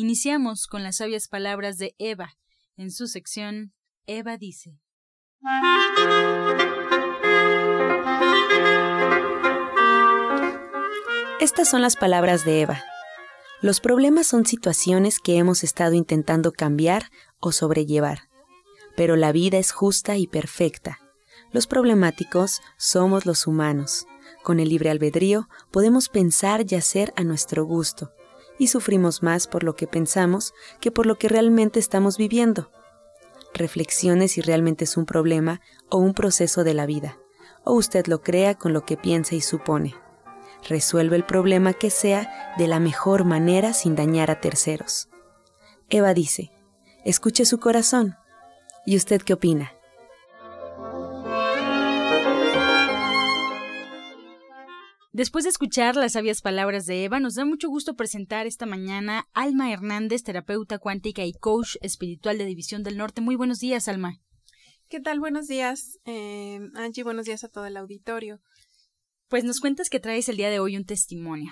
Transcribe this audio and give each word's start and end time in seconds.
Iniciamos 0.00 0.68
con 0.68 0.84
las 0.84 0.98
sabias 0.98 1.26
palabras 1.26 1.76
de 1.76 1.96
Eva, 1.98 2.36
en 2.76 2.92
su 2.92 3.08
sección 3.08 3.74
Eva 4.06 4.36
dice. 4.36 4.78
Estas 11.40 11.68
son 11.68 11.82
las 11.82 11.96
palabras 11.96 12.44
de 12.44 12.60
Eva. 12.60 12.84
Los 13.60 13.80
problemas 13.80 14.28
son 14.28 14.46
situaciones 14.46 15.18
que 15.18 15.36
hemos 15.36 15.64
estado 15.64 15.94
intentando 15.94 16.52
cambiar 16.52 17.10
o 17.40 17.50
sobrellevar, 17.50 18.28
pero 18.96 19.16
la 19.16 19.32
vida 19.32 19.58
es 19.58 19.72
justa 19.72 20.16
y 20.16 20.28
perfecta 20.28 21.00
los 21.52 21.66
problemáticos 21.66 22.60
somos 22.76 23.26
los 23.26 23.46
humanos. 23.46 24.06
Con 24.42 24.60
el 24.60 24.68
libre 24.68 24.90
albedrío 24.90 25.48
podemos 25.70 26.08
pensar 26.08 26.64
y 26.68 26.74
hacer 26.74 27.12
a 27.16 27.24
nuestro 27.24 27.64
gusto, 27.64 28.12
y 28.58 28.68
sufrimos 28.68 29.22
más 29.22 29.46
por 29.46 29.62
lo 29.64 29.76
que 29.76 29.86
pensamos 29.86 30.54
que 30.80 30.90
por 30.90 31.06
lo 31.06 31.16
que 31.16 31.28
realmente 31.28 31.78
estamos 31.78 32.18
viviendo. 32.18 32.70
Reflexione 33.54 34.28
si 34.28 34.40
realmente 34.40 34.84
es 34.84 34.96
un 34.96 35.06
problema 35.06 35.60
o 35.88 35.98
un 35.98 36.14
proceso 36.14 36.64
de 36.64 36.74
la 36.74 36.86
vida, 36.86 37.18
o 37.64 37.72
usted 37.72 38.06
lo 38.06 38.22
crea 38.22 38.56
con 38.56 38.72
lo 38.72 38.84
que 38.84 38.96
piensa 38.96 39.34
y 39.34 39.40
supone. 39.40 39.94
Resuelve 40.68 41.16
el 41.16 41.24
problema 41.24 41.72
que 41.72 41.90
sea 41.90 42.54
de 42.58 42.66
la 42.66 42.80
mejor 42.80 43.24
manera 43.24 43.72
sin 43.72 43.94
dañar 43.94 44.30
a 44.30 44.40
terceros. 44.40 45.08
Eva 45.88 46.12
dice, 46.14 46.50
escuche 47.04 47.44
su 47.44 47.58
corazón. 47.58 48.16
¿Y 48.84 48.96
usted 48.96 49.22
qué 49.22 49.34
opina? 49.34 49.72
Después 55.18 55.42
de 55.42 55.50
escuchar 55.50 55.96
las 55.96 56.12
sabias 56.12 56.42
palabras 56.42 56.86
de 56.86 57.02
Eva, 57.02 57.18
nos 57.18 57.34
da 57.34 57.44
mucho 57.44 57.68
gusto 57.68 57.96
presentar 57.96 58.46
esta 58.46 58.66
mañana 58.66 59.26
Alma 59.32 59.72
Hernández, 59.72 60.22
terapeuta 60.22 60.78
cuántica 60.78 61.24
y 61.24 61.32
coach 61.32 61.74
espiritual 61.80 62.38
de 62.38 62.44
División 62.44 62.84
del 62.84 62.96
Norte. 62.96 63.20
Muy 63.20 63.34
buenos 63.34 63.58
días, 63.58 63.88
Alma. 63.88 64.20
¿Qué 64.88 65.00
tal? 65.00 65.18
Buenos 65.18 65.48
días, 65.48 65.98
eh, 66.04 66.60
Angie. 66.76 67.02
Buenos 67.02 67.26
días 67.26 67.42
a 67.42 67.48
todo 67.48 67.66
el 67.66 67.76
auditorio. 67.76 68.38
Pues 69.26 69.42
nos 69.42 69.58
cuentas 69.58 69.90
que 69.90 69.98
traes 69.98 70.28
el 70.28 70.36
día 70.36 70.50
de 70.50 70.60
hoy 70.60 70.76
un 70.76 70.84
testimonio. 70.84 71.50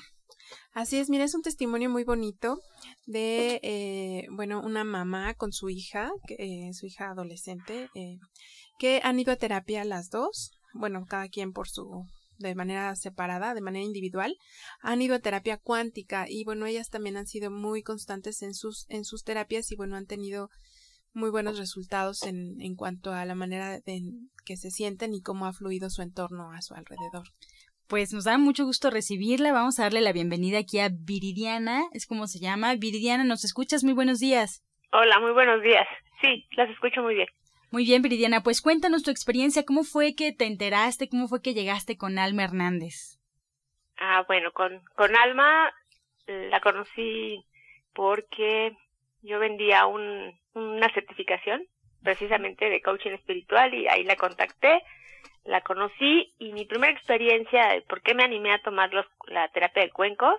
Así 0.72 0.98
es, 0.98 1.10
mira, 1.10 1.24
es 1.24 1.34
un 1.34 1.42
testimonio 1.42 1.90
muy 1.90 2.04
bonito 2.04 2.60
de, 3.04 3.58
eh, 3.64 4.28
bueno, 4.30 4.62
una 4.64 4.84
mamá 4.84 5.34
con 5.34 5.50
su 5.50 5.70
hija, 5.70 6.12
eh, 6.38 6.72
su 6.72 6.86
hija 6.86 7.10
adolescente, 7.10 7.90
eh, 7.96 8.18
que 8.78 9.00
han 9.02 9.18
ido 9.18 9.32
a 9.32 9.36
terapia 9.36 9.84
las 9.84 10.08
dos, 10.08 10.52
bueno, 10.72 11.04
cada 11.08 11.28
quien 11.28 11.52
por 11.52 11.68
su 11.68 12.06
de 12.38 12.54
manera 12.54 12.94
separada, 12.96 13.54
de 13.54 13.60
manera 13.60 13.84
individual, 13.84 14.36
han 14.80 15.02
ido 15.02 15.14
a 15.14 15.20
terapia 15.20 15.56
cuántica 15.56 16.26
y 16.28 16.44
bueno, 16.44 16.66
ellas 16.66 16.90
también 16.90 17.16
han 17.16 17.26
sido 17.26 17.50
muy 17.50 17.82
constantes 17.82 18.42
en 18.42 18.54
sus, 18.54 18.86
en 18.88 19.04
sus 19.04 19.24
terapias 19.24 19.70
y 19.72 19.76
bueno, 19.76 19.96
han 19.96 20.06
tenido 20.06 20.50
muy 21.12 21.30
buenos 21.30 21.58
resultados 21.58 22.24
en, 22.24 22.60
en 22.60 22.76
cuanto 22.76 23.12
a 23.12 23.24
la 23.24 23.34
manera 23.34 23.80
en 23.86 24.30
que 24.44 24.56
se 24.56 24.70
sienten 24.70 25.14
y 25.14 25.22
cómo 25.22 25.46
ha 25.46 25.52
fluido 25.52 25.88
su 25.88 26.02
entorno 26.02 26.52
a 26.52 26.60
su 26.60 26.74
alrededor. 26.74 27.26
Pues 27.88 28.12
nos 28.12 28.24
da 28.24 28.36
mucho 28.36 28.64
gusto 28.64 28.90
recibirla. 28.90 29.52
Vamos 29.52 29.78
a 29.78 29.84
darle 29.84 30.00
la 30.00 30.12
bienvenida 30.12 30.58
aquí 30.58 30.80
a 30.80 30.88
Viridiana, 30.92 31.84
es 31.92 32.06
como 32.06 32.26
se 32.26 32.40
llama. 32.40 32.74
Viridiana, 32.74 33.22
¿nos 33.22 33.44
escuchas? 33.44 33.84
Muy 33.84 33.92
buenos 33.92 34.18
días. 34.18 34.64
Hola, 34.92 35.20
muy 35.20 35.32
buenos 35.32 35.62
días. 35.62 35.86
Sí, 36.20 36.46
las 36.56 36.68
escucho 36.70 37.02
muy 37.02 37.14
bien. 37.14 37.28
Muy 37.72 37.84
bien, 37.84 38.02
Viridiana, 38.02 38.42
pues 38.42 38.62
cuéntanos 38.62 39.02
tu 39.02 39.10
experiencia, 39.10 39.64
¿cómo 39.64 39.82
fue 39.82 40.14
que 40.14 40.32
te 40.32 40.46
enteraste, 40.46 41.08
cómo 41.08 41.26
fue 41.26 41.42
que 41.42 41.54
llegaste 41.54 41.98
con 41.98 42.18
Alma 42.18 42.44
Hernández? 42.44 43.18
Ah, 43.98 44.24
bueno, 44.28 44.52
con, 44.52 44.82
con 44.94 45.16
Alma 45.16 45.72
la 46.26 46.60
conocí 46.60 47.44
porque 47.94 48.76
yo 49.22 49.38
vendía 49.38 49.86
un, 49.86 50.38
una 50.54 50.92
certificación 50.92 51.66
precisamente 52.02 52.68
de 52.68 52.82
coaching 52.82 53.12
espiritual 53.12 53.74
y 53.74 53.88
ahí 53.88 54.04
la 54.04 54.16
contacté, 54.16 54.82
la 55.44 55.60
conocí 55.62 56.34
y 56.38 56.52
mi 56.52 56.64
primera 56.64 56.92
experiencia 56.92 57.82
por 57.88 58.02
qué 58.02 58.14
me 58.14 58.24
animé 58.24 58.52
a 58.52 58.62
tomar 58.62 58.92
los, 58.92 59.06
la 59.26 59.48
terapia 59.48 59.82
de 59.82 59.90
cuencos 59.90 60.36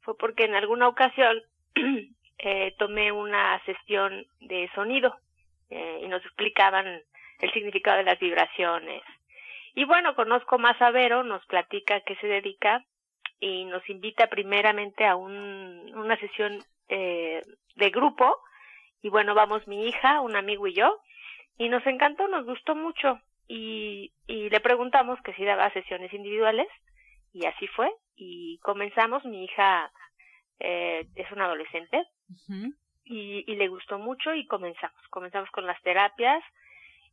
fue 0.00 0.16
porque 0.16 0.44
en 0.44 0.54
alguna 0.54 0.88
ocasión 0.88 1.42
eh, 2.38 2.74
tomé 2.78 3.12
una 3.12 3.62
sesión 3.64 4.26
de 4.40 4.70
sonido 4.74 5.14
eh, 5.70 6.00
y 6.02 6.08
nos 6.08 6.24
explicaban 6.24 6.86
el 6.86 7.52
significado 7.52 7.98
de 7.98 8.04
las 8.04 8.18
vibraciones. 8.18 9.02
Y 9.74 9.84
bueno, 9.84 10.14
conozco 10.14 10.58
más 10.58 10.80
a 10.82 10.90
Vero, 10.90 11.22
nos 11.22 11.44
platica 11.46 12.00
qué 12.00 12.16
se 12.16 12.26
dedica 12.26 12.84
y 13.40 13.64
nos 13.64 13.88
invita 13.88 14.26
primeramente 14.26 15.06
a 15.06 15.14
un, 15.16 15.92
una 15.94 16.18
sesión 16.18 16.64
eh, 16.88 17.42
de 17.76 17.90
grupo. 17.90 18.36
Y 19.02 19.10
bueno, 19.10 19.34
vamos 19.34 19.66
mi 19.68 19.86
hija, 19.86 20.20
un 20.20 20.34
amigo 20.34 20.66
y 20.66 20.74
yo. 20.74 21.00
Y 21.56 21.68
nos 21.68 21.86
encantó, 21.86 22.26
nos 22.28 22.44
gustó 22.44 22.74
mucho. 22.74 23.20
Y, 23.46 24.12
y 24.26 24.50
le 24.50 24.60
preguntamos 24.60 25.20
que 25.22 25.32
si 25.34 25.44
daba 25.44 25.72
sesiones 25.72 26.12
individuales. 26.12 26.66
Y 27.32 27.46
así 27.46 27.68
fue. 27.68 27.92
Y 28.16 28.58
comenzamos, 28.58 29.24
mi 29.24 29.44
hija 29.44 29.92
eh, 30.58 31.06
es 31.14 31.30
una 31.30 31.44
adolescente 31.44 32.04
y, 33.08 33.44
y 33.46 33.56
le 33.56 33.68
gustó 33.68 33.98
mucho 33.98 34.34
y 34.34 34.46
comenzamos, 34.46 35.00
comenzamos 35.10 35.50
con 35.50 35.66
las 35.66 35.80
terapias 35.82 36.42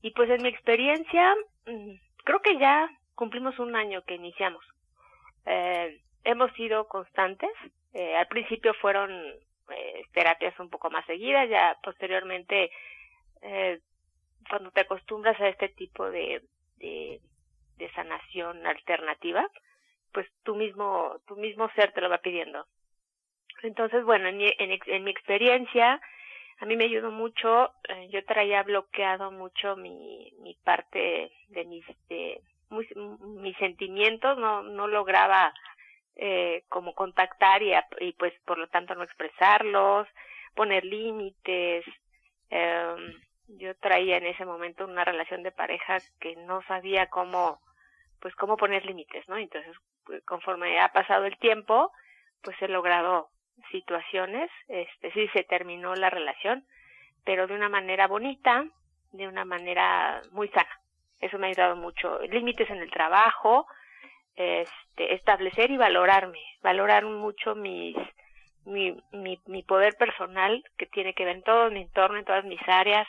y 0.02 0.12
pues 0.12 0.30
en 0.30 0.44
mi 0.44 0.50
experiencia 0.50 1.34
mm, 1.66 1.92
creo 2.24 2.42
que 2.42 2.58
ya 2.58 2.90
cumplimos 3.16 3.58
un 3.60 3.76
año 3.76 4.04
que 4.04 4.16
iniciamos. 4.16 4.64
Eh, 5.46 6.02
hemos 6.24 6.52
sido 6.54 6.88
constantes, 6.88 7.52
eh, 7.94 8.16
al 8.16 8.28
principio 8.28 8.74
fueron 8.76 9.12
eh, 9.70 10.04
terapias 10.14 10.60
un 10.60 10.70
poco 10.70 10.90
más 10.90 11.06
seguidas, 11.06 11.50
ya 11.50 11.78
posteriormente 11.84 12.72
eh, 13.42 13.80
cuando 14.50 14.72
te 14.72 14.82
acostumbras 14.82 15.40
a 15.40 15.48
este 15.48 15.70
tipo 15.70 16.10
de, 16.10 16.44
de, 16.78 17.22
sanación 17.96 18.66
alternativa, 18.66 19.48
pues 20.12 20.28
tú 20.44 20.56
mismo, 20.56 21.18
tu 21.28 21.36
mismo 21.36 21.70
ser 21.76 21.94
te 21.94 22.02
lo 22.02 22.10
va 22.10 22.18
pidiendo. 22.18 22.66
Entonces, 23.64 24.04
bueno, 24.04 24.28
en 24.28 24.38
mi, 24.38 24.52
en, 24.58 25.04
mi 25.04 25.12
experiencia, 25.12 26.02
a 26.60 26.66
mí 26.66 26.76
me 26.76 26.86
ayudó 26.86 27.12
mucho, 27.12 27.74
eh, 27.90 28.08
yo 28.12 28.24
traía 28.26 28.64
bloqueado 28.64 29.32
mucho 29.32 29.76
mi, 29.76 30.32
mi 30.40 30.56
parte 30.64 31.32
de 31.50 31.66
mis, 31.66 31.86
de, 32.10 32.42
mis 33.42 33.58
sentimientos, 33.58 34.38
no, 34.38 34.64
no 34.64 34.88
lograba 34.88 35.54
eh, 36.16 36.64
como 36.70 36.94
contactar 36.94 37.62
y, 37.62 37.74
y 38.00 38.14
pues 38.14 38.34
por 38.46 38.58
lo 38.58 38.68
tanto 38.68 38.96
no 38.96 39.04
expresarlos, 39.04 40.08
poner 40.56 40.86
límites. 40.86 41.86
Eh, 42.50 42.96
yo 43.48 43.76
traía 43.76 44.18
en 44.18 44.26
ese 44.26 44.46
momento 44.46 44.86
una 44.86 45.06
relación 45.06 45.44
de 45.44 45.52
pareja 45.52 45.98
que 46.20 46.36
no 46.36 46.62
sabía 46.64 47.08
cómo, 47.08 47.62
pues 48.20 48.36
cómo 48.36 48.58
poner 48.58 48.86
límites, 48.86 49.28
¿no? 49.28 49.38
Entonces, 49.38 49.76
pues, 50.06 50.24
conforme 50.26 50.80
ha 50.80 50.92
pasado 50.92 51.26
el 51.26 51.38
tiempo, 51.38 51.92
pues 52.42 52.60
he 52.62 52.68
logrado 52.68 53.30
situaciones, 53.72 54.50
este 54.68 55.12
sí 55.12 55.28
se 55.34 55.44
terminó 55.44 55.96
la 55.96 56.10
relación, 56.10 56.66
pero 57.24 57.48
de 57.48 57.56
una 57.56 57.70
manera 57.70 58.08
bonita, 58.08 58.66
de 59.12 59.28
una 59.28 59.46
manera 59.46 60.22
muy 60.32 60.48
sana. 60.50 60.80
Eso 61.20 61.38
me 61.38 61.48
ha 61.48 61.50
ayudado 61.50 61.76
mucho. 61.76 62.20
Límites 62.24 62.70
en 62.70 62.78
el 62.78 62.92
trabajo, 62.92 63.68
este, 64.36 65.14
establecer 65.14 65.72
y 65.72 65.78
valorarme, 65.78 66.42
valorar 66.62 67.06
mucho 67.06 67.56
mis, 67.56 67.96
mi, 68.66 68.96
mi, 69.12 69.40
mi 69.48 69.64
poder 69.64 69.96
personal 69.96 70.64
que 70.78 70.86
tiene 70.88 71.14
que 71.14 71.26
ver 71.26 71.38
en 71.38 71.44
todo 71.44 71.72
mi 71.72 71.82
entorno, 71.82 72.18
en 72.18 72.26
todas 72.26 72.44
mis 72.44 72.62
áreas, 72.68 73.08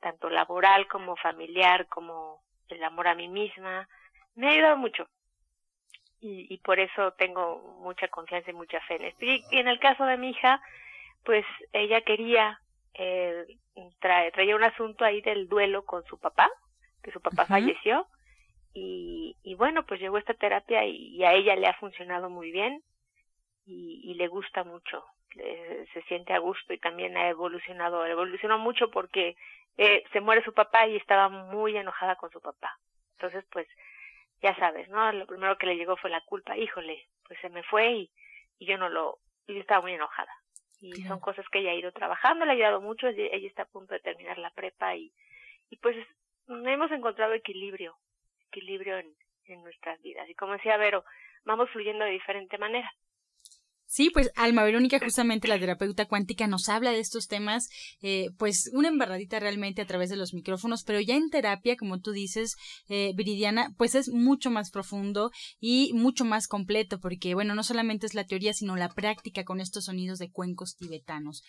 tanto 0.00 0.28
laboral 0.28 0.86
como 0.88 1.16
familiar, 1.16 1.86
como 1.88 2.40
el 2.68 2.82
amor 2.84 3.08
a 3.08 3.14
mí 3.14 3.28
misma. 3.28 3.88
Me 4.34 4.48
ha 4.48 4.50
ayudado 4.50 4.76
mucho 4.76 5.08
y, 6.20 6.52
y 6.52 6.58
por 6.58 6.78
eso 6.78 7.12
tengo 7.12 7.78
mucha 7.80 8.08
confianza 8.08 8.50
y 8.50 8.54
mucha 8.54 8.80
fe 8.82 8.96
en 8.96 9.04
esto. 9.04 9.24
Y, 9.24 9.44
en 9.50 9.68
el 9.68 9.78
caso 9.78 10.04
de 10.04 10.16
mi 10.16 10.30
hija, 10.30 10.60
pues 11.24 11.44
ella 11.72 12.00
quería, 12.02 12.60
eh, 12.94 13.46
trae, 14.00 14.30
traía 14.32 14.56
un 14.56 14.64
asunto 14.64 15.04
ahí 15.04 15.20
del 15.20 15.48
duelo 15.48 15.84
con 15.84 16.04
su 16.04 16.18
papá, 16.18 16.50
que 17.02 17.12
su 17.12 17.20
papá 17.20 17.46
falleció, 17.46 18.06
y, 18.74 19.36
y 19.42 19.54
bueno, 19.54 19.86
pues 19.86 20.00
llegó 20.00 20.18
esta 20.18 20.34
terapia 20.34 20.84
y, 20.84 21.22
a 21.24 21.32
ella 21.32 21.56
le 21.56 21.66
ha 21.66 21.74
funcionado 21.74 22.28
muy 22.28 22.50
bien 22.50 22.82
y, 23.64 24.00
y 24.04 24.14
le 24.14 24.28
gusta 24.28 24.64
mucho 24.64 25.04
eh, 25.38 25.86
se 25.92 26.02
siente 26.02 26.32
a 26.32 26.38
gusto 26.38 26.72
y 26.72 26.78
también 26.78 27.16
ha 27.16 27.28
evolucionado, 27.28 28.06
evolucionó 28.06 28.58
mucho 28.58 28.90
porque 28.90 29.36
eh, 29.76 30.02
se 30.12 30.20
muere 30.20 30.42
su 30.42 30.54
papá 30.54 30.86
y 30.86 30.96
estaba 30.96 31.28
muy 31.28 31.76
enojada 31.76 32.16
con 32.16 32.30
su 32.30 32.40
papá. 32.40 32.78
Entonces, 33.12 33.44
pues, 33.52 33.66
ya 34.42 34.54
sabes, 34.56 34.88
¿no? 34.88 35.10
Lo 35.12 35.26
primero 35.26 35.56
que 35.58 35.66
le 35.66 35.76
llegó 35.76 35.96
fue 35.96 36.10
la 36.10 36.20
culpa, 36.22 36.56
híjole, 36.56 37.08
pues 37.26 37.38
se 37.40 37.48
me 37.48 37.62
fue 37.62 37.90
y, 37.92 38.10
y 38.58 38.66
yo 38.66 38.78
no 38.78 38.88
lo, 38.88 39.18
y 39.46 39.54
yo 39.54 39.60
estaba 39.60 39.82
muy 39.82 39.92
enojada. 39.92 40.32
Y 40.80 41.02
son 41.04 41.20
cosas 41.20 41.46
que 41.48 41.60
ella 41.60 41.70
ha 41.70 41.74
ido 41.74 41.90
trabajando, 41.90 42.44
le 42.44 42.50
ha 42.50 42.54
ayudado 42.54 42.80
mucho, 42.82 43.08
ella 43.08 43.30
está 43.32 43.62
a 43.62 43.68
punto 43.68 43.94
de 43.94 44.00
terminar 44.00 44.36
la 44.38 44.50
prepa 44.50 44.94
y, 44.94 45.10
y 45.70 45.76
pues 45.76 45.96
hemos 46.48 46.90
encontrado 46.92 47.32
equilibrio, 47.32 47.96
equilibrio 48.48 48.98
en, 48.98 49.16
en 49.46 49.62
nuestras 49.62 50.00
vidas. 50.02 50.28
Y 50.28 50.34
como 50.34 50.52
decía 50.52 50.76
Vero, 50.76 51.04
vamos 51.44 51.70
fluyendo 51.70 52.04
de 52.04 52.10
diferente 52.10 52.58
manera. 52.58 52.92
Sí, 53.88 54.10
pues 54.10 54.32
Alma 54.34 54.64
Verónica, 54.64 54.98
justamente 54.98 55.46
la 55.46 55.60
terapeuta 55.60 56.06
cuántica, 56.06 56.48
nos 56.48 56.68
habla 56.68 56.90
de 56.90 56.98
estos 56.98 57.28
temas, 57.28 57.68
eh, 58.02 58.30
pues 58.36 58.68
una 58.74 58.88
embarradita 58.88 59.38
realmente 59.38 59.80
a 59.80 59.86
través 59.86 60.10
de 60.10 60.16
los 60.16 60.34
micrófonos, 60.34 60.82
pero 60.82 61.00
ya 61.00 61.14
en 61.14 61.30
terapia, 61.30 61.76
como 61.76 62.00
tú 62.00 62.10
dices, 62.10 62.56
eh, 62.88 63.12
Viridiana, 63.14 63.74
pues 63.78 63.94
es 63.94 64.08
mucho 64.08 64.50
más 64.50 64.72
profundo 64.72 65.30
y 65.60 65.92
mucho 65.94 66.24
más 66.24 66.48
completo, 66.48 66.98
porque 66.98 67.34
bueno, 67.34 67.54
no 67.54 67.62
solamente 67.62 68.06
es 68.06 68.14
la 68.14 68.26
teoría, 68.26 68.52
sino 68.52 68.74
la 68.74 68.88
práctica 68.88 69.44
con 69.44 69.60
estos 69.60 69.84
sonidos 69.84 70.18
de 70.18 70.32
cuencos 70.32 70.76
tibetanos. 70.76 71.44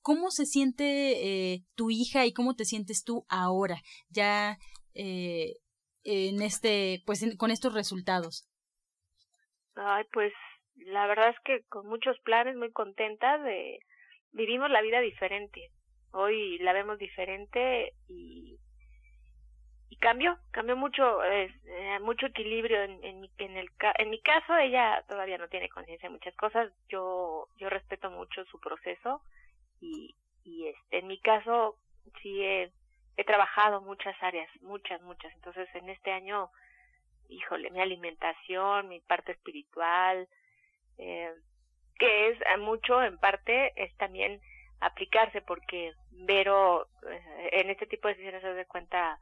¿Cómo 0.00 0.32
se 0.32 0.46
siente 0.46 1.54
eh, 1.54 1.64
tu 1.76 1.92
hija 1.92 2.26
y 2.26 2.32
cómo 2.32 2.56
te 2.56 2.64
sientes 2.64 3.04
tú 3.04 3.24
ahora, 3.28 3.80
ya 4.08 4.58
eh, 4.94 5.58
en 6.02 6.42
este, 6.42 7.04
pues 7.06 7.24
con 7.38 7.52
estos 7.52 7.72
resultados? 7.72 8.48
Ay, 9.76 10.04
pues 10.12 10.32
la 10.76 11.06
verdad 11.06 11.30
es 11.30 11.40
que 11.40 11.62
con 11.68 11.86
muchos 11.86 12.18
planes, 12.20 12.56
muy 12.56 12.72
contenta 12.72 13.38
de 13.38 13.80
vivimos 14.32 14.70
la 14.70 14.82
vida 14.82 15.00
diferente. 15.00 15.70
Hoy 16.12 16.58
la 16.58 16.72
vemos 16.72 16.98
diferente 16.98 17.94
y 18.08 18.58
y 19.92 19.96
cambió, 19.96 20.38
cambió 20.52 20.74
mucho, 20.74 21.22
eh, 21.22 21.50
mucho 22.00 22.24
equilibrio 22.24 22.82
en, 22.82 23.04
en, 23.04 23.20
mi, 23.20 23.30
en, 23.36 23.58
el, 23.58 23.68
en 23.98 24.08
mi 24.08 24.22
caso, 24.22 24.56
ella 24.56 25.04
todavía 25.06 25.36
no 25.36 25.48
tiene 25.48 25.68
conciencia 25.68 26.08
de 26.08 26.14
muchas 26.14 26.34
cosas, 26.34 26.72
yo, 26.88 27.46
yo 27.58 27.68
respeto 27.68 28.10
mucho 28.10 28.42
su 28.46 28.58
proceso 28.58 29.20
y, 29.82 30.14
y 30.44 30.68
este, 30.68 30.98
en 30.98 31.08
mi 31.08 31.18
caso 31.18 31.76
sí 32.22 32.42
he, 32.42 32.72
he 33.18 33.24
trabajado 33.24 33.82
muchas 33.82 34.16
áreas, 34.22 34.48
muchas, 34.62 35.02
muchas, 35.02 35.30
entonces 35.34 35.68
en 35.74 35.90
este 35.90 36.10
año, 36.10 36.48
híjole, 37.28 37.70
mi 37.70 37.82
alimentación, 37.82 38.88
mi 38.88 39.00
parte 39.00 39.32
espiritual, 39.32 40.26
eh, 40.98 41.32
que 41.98 42.28
es 42.28 42.38
mucho 42.58 43.02
en 43.02 43.18
parte 43.18 43.72
es 43.76 43.94
también 43.96 44.40
aplicarse 44.80 45.40
porque 45.40 45.92
Vero 46.10 46.88
eh, 47.08 47.50
en 47.52 47.70
este 47.70 47.86
tipo 47.86 48.08
de 48.08 48.14
sesiones 48.16 48.42
se 48.42 48.54
da 48.54 48.64
cuenta 48.64 49.18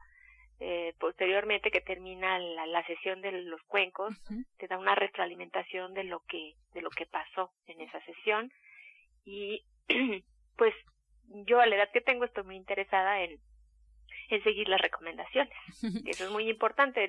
eh, 0.59 0.93
posteriormente 0.99 1.71
que 1.71 1.81
termina 1.81 2.37
la, 2.37 2.67
la, 2.67 2.85
sesión 2.85 3.21
de 3.21 3.31
los 3.31 3.61
cuencos 3.63 4.13
te 4.57 4.67
da 4.67 4.77
una 4.77 4.93
retroalimentación 4.93 5.93
de 5.93 6.03
lo 6.03 6.19
que 6.27 6.55
de 6.73 6.81
lo 6.81 6.89
que 6.91 7.05
pasó 7.07 7.51
en 7.67 7.81
esa 7.81 7.99
sesión. 8.05 8.51
Y 9.25 9.63
pues 10.57 10.73
yo 11.45 11.59
a 11.59 11.65
la 11.65 11.75
edad 11.75 11.91
que 11.91 12.01
tengo 12.01 12.25
estoy 12.25 12.43
muy 12.43 12.55
interesada 12.55 13.21
en 13.21 13.39
en 14.29 14.43
seguir 14.43 14.69
las 14.69 14.79
recomendaciones 14.79 15.53
eso 16.05 16.25
es 16.25 16.31
muy 16.31 16.49
importante 16.49 17.05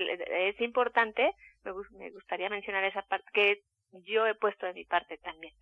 es 0.49 0.61
importante 0.61 1.35
me, 1.65 1.73
me 1.97 2.11
gustaría 2.11 2.49
mencionar 2.49 2.85
esa 2.85 3.03
parte 3.03 3.29
que 3.33 3.63
yo 3.93 4.27
he 4.27 4.35
puesto 4.35 4.67
de 4.67 4.75
mi 4.75 4.85
parte 4.85 5.19
también. 5.19 5.55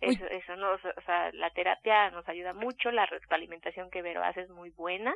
Eso, 0.00 0.26
eso 0.26 0.56
no, 0.56 0.72
o 0.72 1.00
sea, 1.06 1.32
la 1.32 1.50
terapia 1.50 2.10
nos 2.10 2.28
ayuda 2.28 2.52
mucho, 2.52 2.90
la 2.90 3.08
alimentación 3.30 3.90
que 3.90 4.02
Vero 4.02 4.22
hace 4.22 4.42
es 4.42 4.50
muy 4.50 4.70
buena 4.70 5.14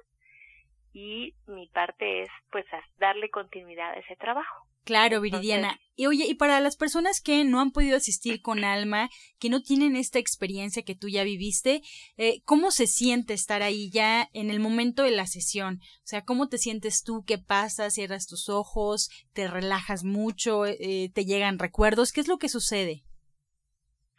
y 0.93 1.35
mi 1.47 1.69
parte 1.69 2.23
es 2.23 2.31
pues 2.51 2.65
darle 2.99 3.31
continuidad 3.31 3.93
a 3.93 3.99
ese 3.99 4.17
trabajo. 4.17 4.67
Claro, 4.85 5.21
Viridiana. 5.21 5.79
y 5.95 6.07
oye, 6.07 6.27
y 6.27 6.35
para 6.35 6.59
las 6.61 6.77
personas 6.77 7.21
que 7.21 7.45
no 7.45 7.61
han 7.61 7.71
podido 7.71 7.97
asistir 7.97 8.43
con 8.43 8.65
Alma, 8.65 9.09
que 9.39 9.49
no 9.49 9.63
tienen 9.63 9.95
esta 9.95 10.19
experiencia 10.19 10.83
que 10.83 10.97
tú 10.97 11.09
ya 11.09 11.23
viviste, 11.23 11.83
eh, 12.17 12.43
¿cómo 12.45 12.73
se 12.73 12.87
siente 12.87 13.33
estar 13.33 13.63
ahí 13.63 13.91
ya 13.93 14.29
en 14.33 14.51
el 14.51 14.59
momento 14.59 15.05
de 15.05 15.13
la 15.13 15.27
sesión? 15.27 15.81
O 15.83 16.07
sea, 16.07 16.25
¿cómo 16.25 16.49
te 16.49 16.59
sientes 16.59 17.05
tú? 17.05 17.25
¿Qué 17.25 17.39
pasa? 17.39 17.91
¿Cierras 17.91 18.27
tus 18.27 18.49
ojos? 18.49 19.09
¿Te 19.35 19.47
relajas 19.47 20.03
mucho? 20.03 20.67
Eh, 20.67 21.11
¿Te 21.15 21.25
llegan 21.25 21.61
recuerdos? 21.61 22.13
¿Qué 22.13 22.21
es 22.21 22.29
lo 22.29 22.39
que 22.39 22.49
sucede? 22.49 23.05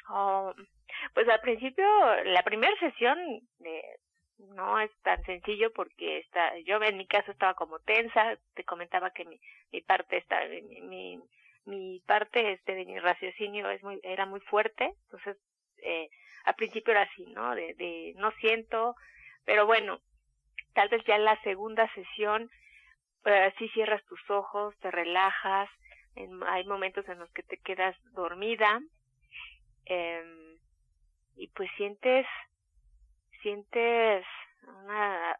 Oh, 0.09 0.53
pues 1.13 1.27
al 1.27 1.41
principio, 1.41 1.85
la 2.25 2.43
primera 2.43 2.73
sesión 2.79 3.17
de 3.59 3.81
no 4.55 4.79
es 4.79 4.91
tan 5.01 5.23
sencillo 5.23 5.71
porque 5.73 6.19
está, 6.19 6.57
yo 6.59 6.81
en 6.81 6.97
mi 6.97 7.07
caso 7.07 7.31
estaba 7.31 7.53
como 7.53 7.79
tensa, 7.79 8.37
te 8.53 8.63
comentaba 8.63 9.11
que 9.11 9.25
mi, 9.25 9.39
mi 9.71 9.81
parte 9.81 10.17
está, 10.17 10.39
mi, 10.47 11.19
mi, 11.65 11.99
parte 12.05 12.53
este 12.53 12.75
de 12.75 12.85
mi 12.85 12.99
raciocinio 12.99 13.69
es 13.69 13.81
muy, 13.83 13.99
era 14.03 14.25
muy 14.25 14.39
fuerte, 14.41 14.93
entonces 15.05 15.37
eh, 15.77 16.09
al 16.45 16.55
principio 16.55 16.91
era 16.91 17.03
así, 17.03 17.25
¿no? 17.27 17.55
De, 17.55 17.73
de 17.75 18.13
no 18.17 18.31
siento, 18.31 18.95
pero 19.45 19.65
bueno, 19.65 19.99
tal 20.73 20.89
vez 20.89 21.03
ya 21.05 21.15
en 21.15 21.25
la 21.25 21.41
segunda 21.43 21.91
sesión 21.93 22.49
eh, 23.25 23.53
cierras 23.73 24.03
tus 24.05 24.29
ojos, 24.29 24.75
te 24.79 24.91
relajas, 24.91 25.69
en, 26.15 26.43
hay 26.43 26.65
momentos 26.65 27.07
en 27.07 27.19
los 27.19 27.31
que 27.31 27.43
te 27.43 27.57
quedas 27.57 27.95
dormida 28.11 28.81
eh, 29.85 30.57
y 31.35 31.47
pues 31.47 31.69
sientes 31.77 32.25
sientes 33.43 34.25
una, 34.83 35.37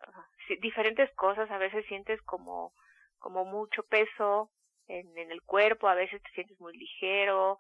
diferentes 0.61 1.09
cosas, 1.15 1.49
a 1.49 1.57
veces 1.57 1.85
sientes 1.87 2.21
como, 2.21 2.73
como 3.17 3.45
mucho 3.45 3.83
peso 3.83 4.51
en, 4.87 5.17
en 5.17 5.31
el 5.31 5.41
cuerpo, 5.41 5.87
a 5.87 5.95
veces 5.95 6.21
te 6.21 6.29
sientes 6.31 6.59
muy 6.59 6.77
ligero, 6.77 7.57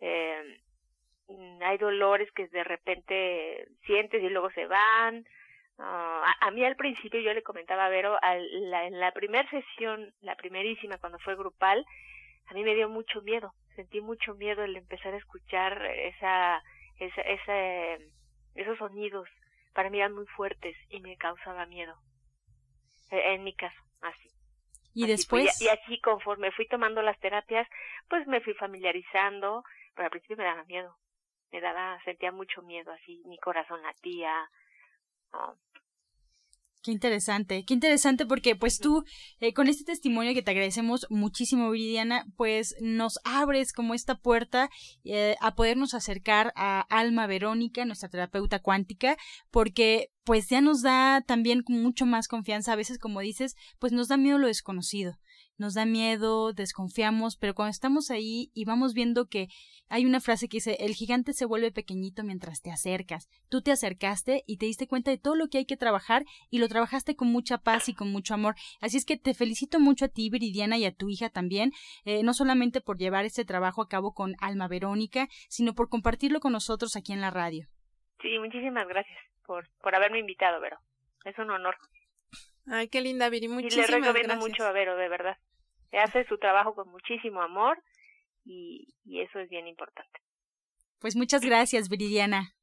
eh, 0.00 0.60
hay 1.60 1.78
dolores 1.78 2.30
que 2.32 2.48
de 2.48 2.64
repente 2.64 3.66
sientes 3.84 4.22
y 4.22 4.28
luego 4.28 4.50
se 4.50 4.66
van. 4.66 5.24
a, 5.78 6.34
a, 6.40 6.50
mí 6.50 6.64
al 6.64 6.76
principio 6.76 7.20
yo 7.20 7.32
le 7.32 7.42
comentaba 7.42 7.86
a 7.86 7.88
Vero, 7.88 8.18
la, 8.22 8.86
en 8.86 9.00
la 9.00 9.12
primera 9.12 9.48
sesión, 9.50 10.12
la 10.20 10.36
primerísima 10.36 10.98
cuando 10.98 11.18
fue 11.20 11.36
grupal, 11.36 11.84
a 12.46 12.54
mí 12.54 12.62
me 12.62 12.74
dio 12.74 12.88
mucho 12.88 13.22
miedo, 13.22 13.54
sentí 13.74 14.00
mucho 14.00 14.34
miedo 14.34 14.62
el 14.62 14.76
empezar 14.76 15.14
a 15.14 15.18
escuchar 15.18 15.84
esa, 15.84 16.62
esa, 16.98 17.20
esa 17.22 17.98
esos 18.54 18.78
sonidos 18.78 19.28
para 19.76 19.90
mí 19.90 19.98
eran 19.98 20.14
muy 20.14 20.26
fuertes 20.26 20.74
y 20.88 21.00
me 21.00 21.18
causaba 21.18 21.66
miedo. 21.66 21.94
E, 23.10 23.34
en 23.34 23.44
mi 23.44 23.54
caso, 23.54 23.78
así. 24.00 24.30
Y 24.94 25.06
después. 25.06 25.60
Y, 25.60 25.68
así 25.68 26.00
conforme 26.00 26.50
fui 26.52 26.66
tomando 26.66 27.02
las 27.02 27.20
terapias, 27.20 27.68
pues 28.08 28.26
me 28.26 28.40
fui 28.40 28.54
familiarizando, 28.54 29.62
pero 29.94 30.06
al 30.06 30.10
principio 30.10 30.38
me 30.38 30.44
daba 30.44 30.64
miedo. 30.64 30.96
Me 31.52 31.60
daba, 31.60 32.02
sentía 32.04 32.32
mucho 32.32 32.62
miedo, 32.62 32.90
así 32.90 33.22
mi 33.26 33.36
corazón 33.38 33.82
latía. 33.82 34.50
Qué 36.86 36.92
interesante, 36.92 37.64
qué 37.64 37.74
interesante 37.74 38.26
porque 38.26 38.54
pues 38.54 38.78
tú 38.78 39.02
eh, 39.40 39.52
con 39.52 39.66
este 39.66 39.82
testimonio 39.82 40.34
que 40.34 40.42
te 40.42 40.52
agradecemos 40.52 41.04
muchísimo 41.10 41.72
Viridiana, 41.72 42.24
pues 42.36 42.76
nos 42.80 43.18
abres 43.24 43.72
como 43.72 43.92
esta 43.92 44.14
puerta 44.14 44.70
eh, 45.02 45.34
a 45.40 45.56
podernos 45.56 45.94
acercar 45.94 46.52
a 46.54 46.82
Alma 46.82 47.26
Verónica, 47.26 47.84
nuestra 47.84 48.08
terapeuta 48.08 48.60
cuántica, 48.60 49.16
porque 49.50 50.12
pues 50.22 50.48
ya 50.48 50.60
nos 50.60 50.82
da 50.82 51.24
también 51.26 51.64
mucho 51.66 52.06
más 52.06 52.28
confianza, 52.28 52.74
a 52.74 52.76
veces 52.76 53.00
como 53.00 53.18
dices, 53.18 53.56
pues 53.80 53.92
nos 53.92 54.06
da 54.06 54.16
miedo 54.16 54.38
lo 54.38 54.46
desconocido 54.46 55.18
nos 55.58 55.74
da 55.74 55.86
miedo, 55.86 56.52
desconfiamos, 56.52 57.36
pero 57.36 57.54
cuando 57.54 57.70
estamos 57.70 58.10
ahí 58.10 58.50
y 58.54 58.64
vamos 58.64 58.94
viendo 58.94 59.26
que 59.26 59.48
hay 59.88 60.04
una 60.04 60.20
frase 60.20 60.48
que 60.48 60.56
dice, 60.56 60.76
el 60.80 60.94
gigante 60.94 61.32
se 61.32 61.46
vuelve 61.46 61.70
pequeñito 61.70 62.24
mientras 62.24 62.60
te 62.60 62.70
acercas. 62.70 63.28
Tú 63.48 63.62
te 63.62 63.70
acercaste 63.70 64.42
y 64.46 64.58
te 64.58 64.66
diste 64.66 64.88
cuenta 64.88 65.10
de 65.10 65.18
todo 65.18 65.36
lo 65.36 65.48
que 65.48 65.58
hay 65.58 65.66
que 65.66 65.76
trabajar 65.76 66.24
y 66.50 66.58
lo 66.58 66.68
trabajaste 66.68 67.16
con 67.16 67.28
mucha 67.28 67.58
paz 67.58 67.88
y 67.88 67.94
con 67.94 68.10
mucho 68.10 68.34
amor. 68.34 68.54
Así 68.80 68.96
es 68.96 69.04
que 69.04 69.16
te 69.16 69.34
felicito 69.34 69.78
mucho 69.80 70.06
a 70.06 70.08
ti, 70.08 70.28
Viridiana, 70.30 70.76
y 70.76 70.84
a 70.84 70.94
tu 70.94 71.08
hija 71.08 71.30
también, 71.30 71.70
eh, 72.04 72.22
no 72.22 72.34
solamente 72.34 72.80
por 72.80 72.98
llevar 72.98 73.24
este 73.24 73.44
trabajo 73.44 73.82
a 73.82 73.88
cabo 73.88 74.12
con 74.12 74.34
Alma 74.40 74.68
Verónica, 74.68 75.28
sino 75.48 75.74
por 75.74 75.88
compartirlo 75.88 76.40
con 76.40 76.52
nosotros 76.52 76.96
aquí 76.96 77.12
en 77.12 77.20
la 77.20 77.30
radio. 77.30 77.66
Sí, 78.20 78.38
muchísimas 78.38 78.88
gracias 78.88 79.18
por, 79.46 79.68
por 79.82 79.94
haberme 79.94 80.18
invitado, 80.18 80.60
Vero. 80.60 80.78
Es 81.24 81.38
un 81.38 81.50
honor. 81.50 81.76
Ay, 82.66 82.88
qué 82.88 83.00
linda, 83.00 83.28
Viri. 83.28 83.48
Muchísimas 83.48 83.88
y 83.88 83.92
le 83.92 83.98
recomiendo 83.98 84.36
mucho 84.36 84.64
a 84.64 84.72
Vero, 84.72 84.96
de 84.96 85.08
verdad. 85.08 85.36
Hace 85.92 86.26
su 86.26 86.38
trabajo 86.38 86.74
con 86.74 86.88
muchísimo 86.90 87.40
amor 87.40 87.82
y, 88.44 88.94
y 89.04 89.20
eso 89.20 89.38
es 89.38 89.48
bien 89.48 89.66
importante. 89.66 90.20
Pues 90.98 91.16
muchas 91.16 91.42
gracias, 91.42 91.88
Viridiana. 91.88 92.54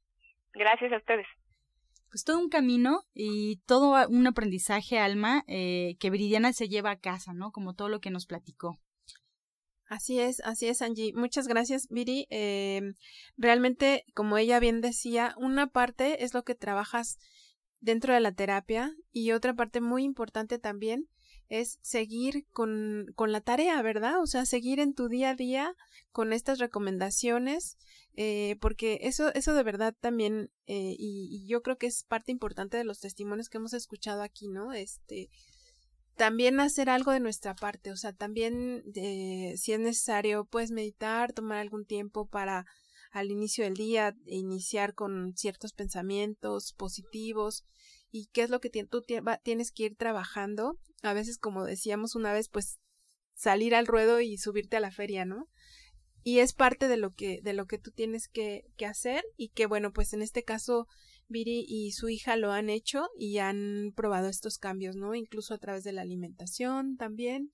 Gracias 0.53 0.91
a 0.91 0.97
ustedes. 0.97 1.25
Pues 2.09 2.23
todo 2.23 2.37
un 2.37 2.49
camino 2.49 3.01
y 3.13 3.61
todo 3.65 4.07
un 4.07 4.27
aprendizaje, 4.27 4.99
Alma, 4.99 5.43
eh, 5.47 5.95
que 5.99 6.11
Viridiana 6.11 6.53
se 6.53 6.67
lleva 6.67 6.91
a 6.91 6.99
casa, 6.99 7.33
¿no? 7.33 7.51
Como 7.51 7.73
todo 7.73 7.89
lo 7.89 8.01
que 8.01 8.11
nos 8.11 8.27
platicó. 8.27 8.77
Así 9.87 10.19
es, 10.19 10.39
así 10.41 10.67
es, 10.67 10.81
Angie. 10.81 11.13
Muchas 11.15 11.47
gracias, 11.47 11.87
Viri. 11.89 12.27
Eh, 12.29 12.81
realmente, 13.37 14.05
como 14.13 14.37
ella 14.37 14.59
bien 14.59 14.81
decía, 14.81 15.33
una 15.37 15.67
parte 15.67 16.23
es 16.23 16.33
lo 16.33 16.43
que 16.43 16.55
trabajas 16.55 17.17
dentro 17.83 18.13
de 18.13 18.21
la 18.21 18.31
terapia 18.31 18.95
y 19.11 19.31
otra 19.31 19.53
parte 19.53 19.81
muy 19.81 20.03
importante 20.03 20.57
también 20.57 21.09
es 21.49 21.79
seguir 21.81 22.47
con, 22.51 23.07
con 23.15 23.31
la 23.31 23.41
tarea, 23.41 23.81
¿verdad? 23.81 24.21
O 24.21 24.25
sea, 24.25 24.45
seguir 24.45 24.79
en 24.79 24.93
tu 24.93 25.09
día 25.09 25.31
a 25.31 25.35
día 25.35 25.75
con 26.11 26.31
estas 26.31 26.59
recomendaciones, 26.59 27.77
eh, 28.15 28.55
porque 28.61 28.99
eso, 29.01 29.33
eso 29.33 29.53
de 29.53 29.63
verdad 29.63 29.93
también, 29.99 30.49
eh, 30.65 30.95
y, 30.97 31.27
y, 31.29 31.45
yo 31.47 31.61
creo 31.61 31.77
que 31.77 31.87
es 31.87 32.05
parte 32.05 32.31
importante 32.31 32.77
de 32.77 32.85
los 32.85 33.01
testimonios 33.01 33.49
que 33.49 33.57
hemos 33.57 33.73
escuchado 33.73 34.21
aquí, 34.21 34.47
¿no? 34.47 34.71
Este, 34.71 35.29
también 36.15 36.59
hacer 36.59 36.89
algo 36.89 37.11
de 37.11 37.19
nuestra 37.19 37.53
parte, 37.53 37.91
o 37.91 37.97
sea, 37.97 38.13
también 38.13 38.83
eh, 38.95 39.55
si 39.57 39.73
es 39.73 39.79
necesario, 39.79 40.45
puedes 40.45 40.71
meditar, 40.71 41.33
tomar 41.33 41.57
algún 41.57 41.85
tiempo 41.85 42.27
para 42.27 42.65
al 43.13 43.31
inicio 43.31 43.63
del 43.63 43.75
día 43.75 44.15
iniciar 44.25 44.95
con 44.95 45.33
ciertos 45.35 45.71
pensamientos 45.71 46.73
positivos 46.73 47.63
y 48.11 48.27
qué 48.33 48.41
es 48.41 48.49
lo 48.49 48.59
que 48.59 48.69
tú 48.69 49.03
tienes 49.43 49.71
que 49.71 49.83
ir 49.83 49.95
trabajando. 49.95 50.79
A 51.03 51.13
veces, 51.13 51.37
como 51.37 51.63
decíamos 51.63 52.15
una 52.15 52.33
vez, 52.33 52.49
pues 52.49 52.79
salir 53.35 53.75
al 53.75 53.87
ruedo 53.87 54.19
y 54.19 54.37
subirte 54.37 54.77
a 54.77 54.79
la 54.79 54.91
feria, 54.91 55.25
¿no? 55.25 55.47
Y 56.23 56.39
es 56.39 56.53
parte 56.53 56.87
de 56.87 56.97
lo 56.97 57.13
que, 57.13 57.39
de 57.43 57.53
lo 57.53 57.67
que 57.67 57.77
tú 57.77 57.91
tienes 57.91 58.27
que, 58.27 58.63
que 58.77 58.87
hacer 58.87 59.23
y 59.37 59.49
que, 59.49 59.67
bueno, 59.67 59.93
pues 59.93 60.13
en 60.13 60.21
este 60.21 60.43
caso 60.43 60.87
Viri 61.27 61.65
y 61.67 61.91
su 61.91 62.09
hija 62.09 62.35
lo 62.35 62.51
han 62.51 62.69
hecho 62.69 63.09
y 63.17 63.37
han 63.37 63.93
probado 63.95 64.27
estos 64.27 64.57
cambios, 64.57 64.95
¿no? 64.95 65.13
Incluso 65.13 65.53
a 65.53 65.59
través 65.59 65.83
de 65.83 65.91
la 65.91 66.01
alimentación 66.01 66.97
también, 66.97 67.51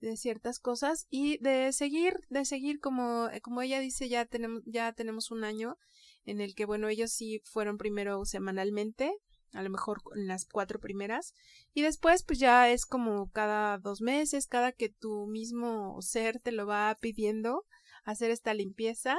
de 0.00 0.16
ciertas 0.16 0.58
cosas 0.58 1.06
y 1.10 1.38
de 1.38 1.72
seguir, 1.72 2.14
de 2.28 2.44
seguir 2.44 2.80
como, 2.80 3.28
eh, 3.28 3.40
como 3.40 3.62
ella 3.62 3.80
dice, 3.80 4.08
ya 4.08 4.24
tenemos, 4.26 4.62
ya 4.66 4.92
tenemos 4.92 5.30
un 5.30 5.44
año 5.44 5.76
en 6.24 6.40
el 6.40 6.54
que, 6.54 6.66
bueno, 6.66 6.88
ellos 6.88 7.10
sí 7.10 7.40
fueron 7.44 7.78
primero 7.78 8.24
semanalmente, 8.24 9.12
a 9.52 9.62
lo 9.62 9.70
mejor 9.70 10.02
en 10.14 10.26
las 10.26 10.44
cuatro 10.44 10.78
primeras, 10.78 11.34
y 11.72 11.82
después 11.82 12.22
pues 12.22 12.38
ya 12.38 12.70
es 12.70 12.84
como 12.84 13.30
cada 13.30 13.78
dos 13.78 14.00
meses, 14.00 14.46
cada 14.46 14.72
que 14.72 14.88
tu 14.88 15.26
mismo 15.26 16.00
ser 16.02 16.38
te 16.40 16.52
lo 16.52 16.66
va 16.66 16.96
pidiendo 17.00 17.64
hacer 18.04 18.30
esta 18.30 18.54
limpieza 18.54 19.16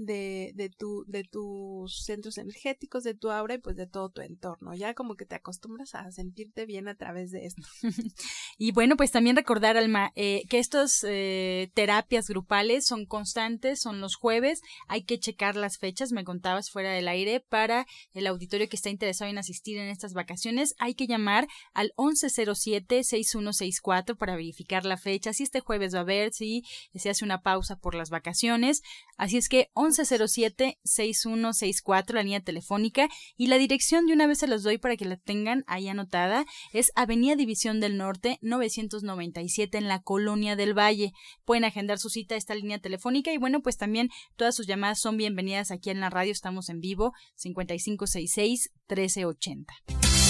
de, 0.00 0.50
de, 0.54 0.70
tu, 0.70 1.04
de 1.06 1.24
tus 1.24 2.04
centros 2.04 2.38
energéticos, 2.38 3.04
de 3.04 3.12
tu 3.14 3.30
aura 3.30 3.54
y 3.54 3.58
pues 3.58 3.76
de 3.76 3.86
todo 3.86 4.08
tu 4.08 4.22
entorno. 4.22 4.74
Ya 4.74 4.94
como 4.94 5.14
que 5.14 5.26
te 5.26 5.34
acostumbras 5.34 5.94
a 5.94 6.10
sentirte 6.10 6.64
bien 6.64 6.88
a 6.88 6.94
través 6.94 7.30
de 7.30 7.44
esto. 7.44 7.60
y 8.58 8.72
bueno, 8.72 8.96
pues 8.96 9.10
también 9.10 9.36
recordar, 9.36 9.76
Alma, 9.76 10.10
eh, 10.16 10.44
que 10.48 10.58
estas 10.58 11.04
eh, 11.06 11.70
terapias 11.74 12.28
grupales 12.28 12.86
son 12.86 13.04
constantes, 13.04 13.80
son 13.80 14.00
los 14.00 14.16
jueves, 14.16 14.62
hay 14.88 15.02
que 15.02 15.18
checar 15.18 15.54
las 15.54 15.76
fechas, 15.76 16.12
me 16.12 16.24
contabas 16.24 16.70
fuera 16.70 16.92
del 16.92 17.08
aire, 17.08 17.40
para 17.40 17.86
el 18.14 18.26
auditorio 18.26 18.70
que 18.70 18.76
está 18.76 18.88
interesado 18.88 19.30
en 19.30 19.36
asistir 19.36 19.76
en 19.76 19.88
estas 19.88 20.14
vacaciones, 20.14 20.74
hay 20.78 20.94
que 20.94 21.06
llamar 21.06 21.46
al 21.74 21.92
1107-6164 21.96 24.16
para 24.16 24.36
verificar 24.36 24.86
la 24.86 24.96
fecha, 24.96 25.34
si 25.34 25.42
este 25.42 25.60
jueves 25.60 25.94
va 25.94 25.98
a 25.98 26.02
haber, 26.02 26.32
si 26.32 26.62
se 26.94 27.10
hace 27.10 27.24
una 27.24 27.42
pausa 27.42 27.76
por 27.76 27.94
las 27.94 28.08
vacaciones. 28.08 28.80
Así 29.16 29.36
es 29.36 29.50
que 29.50 29.68
1107-6164, 29.90 32.14
la 32.14 32.22
línea 32.22 32.40
telefónica, 32.40 33.08
y 33.36 33.48
la 33.48 33.58
dirección 33.58 34.06
de 34.06 34.12
una 34.12 34.26
vez 34.26 34.38
se 34.38 34.46
los 34.46 34.62
doy 34.62 34.78
para 34.78 34.96
que 34.96 35.04
la 35.04 35.16
tengan 35.16 35.64
ahí 35.66 35.88
anotada, 35.88 36.44
es 36.72 36.92
Avenida 36.94 37.36
División 37.36 37.80
del 37.80 37.96
Norte 37.96 38.38
997 38.42 39.78
en 39.78 39.88
la 39.88 40.00
Colonia 40.00 40.56
del 40.56 40.78
Valle. 40.78 41.12
Pueden 41.44 41.64
agendar 41.64 41.98
su 41.98 42.10
cita 42.10 42.34
a 42.34 42.38
esta 42.38 42.54
línea 42.54 42.78
telefónica 42.78 43.32
y 43.32 43.38
bueno, 43.38 43.62
pues 43.62 43.76
también 43.76 44.10
todas 44.36 44.54
sus 44.54 44.66
llamadas 44.66 45.00
son 45.00 45.16
bienvenidas 45.16 45.70
aquí 45.70 45.90
en 45.90 46.00
la 46.00 46.10
radio, 46.10 46.32
estamos 46.32 46.68
en 46.68 46.80
vivo 46.80 47.12
5566 47.36 48.70
1380. 48.88 50.29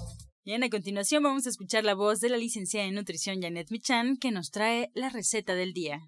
Bien, 0.51 0.65
a 0.65 0.69
continuación 0.69 1.23
vamos 1.23 1.45
a 1.45 1.49
escuchar 1.49 1.85
la 1.85 1.95
voz 1.95 2.19
de 2.19 2.27
la 2.27 2.35
licenciada 2.35 2.85
en 2.85 2.95
nutrición 2.95 3.41
Janet 3.41 3.71
Michan 3.71 4.17
que 4.19 4.31
nos 4.31 4.51
trae 4.51 4.89
la 4.93 5.07
receta 5.07 5.55
del 5.55 5.71
día. 5.71 5.99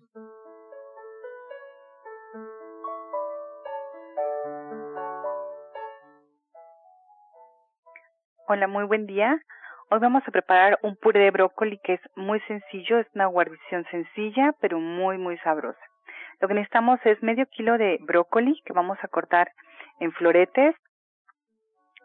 Hola, 8.50 8.68
muy 8.68 8.84
buen 8.84 9.06
día. 9.06 9.40
Hoy 9.90 10.00
vamos 10.00 10.24
a 10.28 10.32
preparar 10.32 10.78
un 10.84 10.98
puré 10.98 11.22
de 11.22 11.32
brócoli 11.32 11.80
que 11.82 11.94
es 11.94 12.02
muy 12.18 12.42
sencillo, 12.42 13.00
es 13.00 13.08
una 13.16 13.28
guarnición 13.28 13.86
sencilla, 13.92 14.54
pero 14.60 14.78
muy, 14.78 15.18
muy 15.18 15.38
sabrosa. 15.38 15.80
Lo 16.42 16.50
que 16.50 16.56
necesitamos 16.56 17.00
es 17.06 17.24
medio 17.24 17.46
kilo 17.46 17.78
de 17.78 17.98
brócoli 18.02 18.62
que 18.66 18.74
vamos 18.74 18.98
a 19.04 19.08
cortar 19.08 19.54
en 20.02 20.12
floretes 20.12 20.76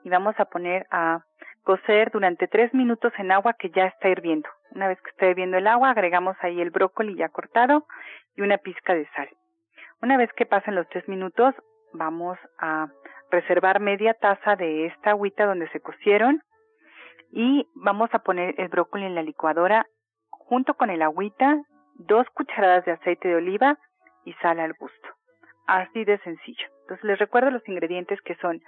y 0.04 0.08
vamos 0.08 0.36
a 0.38 0.44
poner 0.44 0.86
a 0.92 1.24
cocer 1.68 2.10
durante 2.10 2.48
tres 2.48 2.72
minutos 2.72 3.12
en 3.18 3.30
agua 3.30 3.52
que 3.52 3.68
ya 3.68 3.84
está 3.84 4.08
hirviendo. 4.08 4.48
Una 4.70 4.88
vez 4.88 4.98
que 5.02 5.10
está 5.10 5.26
hirviendo 5.26 5.58
el 5.58 5.66
agua, 5.66 5.90
agregamos 5.90 6.34
ahí 6.40 6.62
el 6.62 6.70
brócoli 6.70 7.14
ya 7.14 7.28
cortado 7.28 7.84
y 8.36 8.40
una 8.40 8.56
pizca 8.56 8.94
de 8.94 9.06
sal. 9.14 9.28
Una 10.00 10.16
vez 10.16 10.32
que 10.32 10.46
pasen 10.46 10.74
los 10.74 10.88
tres 10.88 11.06
minutos, 11.08 11.54
vamos 11.92 12.38
a 12.58 12.88
reservar 13.30 13.80
media 13.80 14.14
taza 14.14 14.56
de 14.56 14.86
esta 14.86 15.10
agüita 15.10 15.44
donde 15.44 15.68
se 15.68 15.80
cocieron 15.80 16.40
y 17.32 17.68
vamos 17.74 18.08
a 18.14 18.20
poner 18.20 18.54
el 18.56 18.68
brócoli 18.68 19.04
en 19.04 19.14
la 19.14 19.22
licuadora 19.22 19.84
junto 20.30 20.72
con 20.72 20.88
el 20.88 21.02
agüita, 21.02 21.60
dos 21.96 22.26
cucharadas 22.30 22.86
de 22.86 22.92
aceite 22.92 23.28
de 23.28 23.36
oliva 23.36 23.76
y 24.24 24.32
sal 24.40 24.58
al 24.58 24.72
gusto. 24.72 25.08
Así 25.66 26.02
de 26.06 26.16
sencillo. 26.20 26.77
Entonces 26.88 27.04
les 27.04 27.18
recuerdo 27.18 27.50
los 27.50 27.68
ingredientes 27.68 28.18
que 28.22 28.34
son 28.36 28.62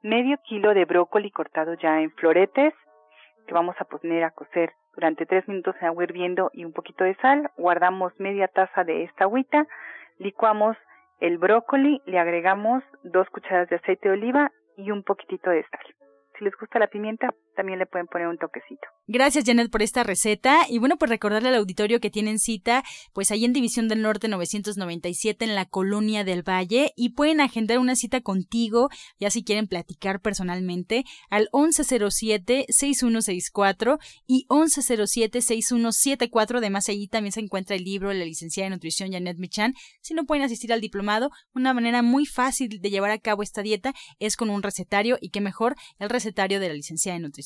medio 0.00 0.38
kilo 0.44 0.72
de 0.72 0.86
brócoli 0.86 1.30
cortado 1.30 1.74
ya 1.74 2.00
en 2.00 2.10
floretes, 2.12 2.72
que 3.46 3.52
vamos 3.52 3.76
a 3.78 3.84
poner 3.84 4.24
a 4.24 4.30
cocer 4.30 4.72
durante 4.94 5.26
tres 5.26 5.46
minutos 5.46 5.76
en 5.82 5.88
agua 5.88 6.04
hirviendo 6.04 6.50
y 6.54 6.64
un 6.64 6.72
poquito 6.72 7.04
de 7.04 7.14
sal. 7.16 7.50
Guardamos 7.58 8.18
media 8.18 8.48
taza 8.48 8.82
de 8.82 9.04
esta 9.04 9.24
agüita, 9.24 9.66
licuamos 10.18 10.74
el 11.20 11.36
brócoli, 11.36 12.00
le 12.06 12.18
agregamos 12.18 12.82
dos 13.02 13.28
cucharadas 13.28 13.68
de 13.68 13.76
aceite 13.76 14.08
de 14.08 14.14
oliva 14.14 14.50
y 14.78 14.90
un 14.90 15.02
poquitito 15.02 15.50
de 15.50 15.62
sal. 15.64 15.94
Si 16.38 16.44
les 16.44 16.56
gusta 16.56 16.78
la 16.78 16.86
pimienta, 16.86 17.28
también 17.56 17.78
le 17.78 17.86
pueden 17.86 18.06
poner 18.06 18.28
un 18.28 18.36
toquecito. 18.38 18.86
Gracias 19.08 19.44
Janet 19.46 19.70
por 19.70 19.82
esta 19.82 20.02
receta. 20.04 20.66
Y 20.68 20.78
bueno, 20.78 20.98
pues 20.98 21.08
recordarle 21.08 21.48
al 21.48 21.54
auditorio 21.54 22.00
que 22.00 22.10
tienen 22.10 22.38
cita 22.38 22.84
pues 23.12 23.30
ahí 23.30 23.46
en 23.46 23.54
División 23.54 23.88
del 23.88 24.02
Norte 24.02 24.28
997 24.28 25.42
en 25.44 25.54
la 25.54 25.64
Colonia 25.64 26.22
del 26.22 26.46
Valle 26.46 26.92
y 26.94 27.08
pueden 27.10 27.40
agendar 27.40 27.78
una 27.78 27.96
cita 27.96 28.20
contigo 28.20 28.90
ya 29.18 29.30
si 29.30 29.42
quieren 29.42 29.68
platicar 29.68 30.20
personalmente 30.20 31.06
al 31.30 31.48
1107-6164 31.52 33.98
y 34.26 34.44
1107-6174 34.48 36.58
además 36.58 36.88
allí 36.88 37.06
también 37.08 37.32
se 37.32 37.40
encuentra 37.40 37.74
el 37.76 37.84
libro 37.84 38.10
de 38.10 38.16
la 38.16 38.24
licenciada 38.24 38.68
de 38.68 38.76
nutrición 38.76 39.12
Janet 39.12 39.38
Michan. 39.38 39.74
Si 40.00 40.14
no 40.14 40.26
pueden 40.26 40.44
asistir 40.44 40.72
al 40.72 40.80
diplomado 40.80 41.30
una 41.54 41.72
manera 41.72 42.02
muy 42.02 42.26
fácil 42.26 42.80
de 42.80 42.90
llevar 42.90 43.12
a 43.12 43.18
cabo 43.18 43.42
esta 43.42 43.62
dieta 43.62 43.94
es 44.18 44.36
con 44.36 44.50
un 44.50 44.62
recetario 44.62 45.16
y 45.20 45.30
qué 45.30 45.40
mejor 45.40 45.74
el 45.98 46.10
recetario 46.10 46.60
de 46.60 46.68
la 46.68 46.74
licenciada 46.74 47.16
de 47.16 47.22
nutrición 47.22 47.45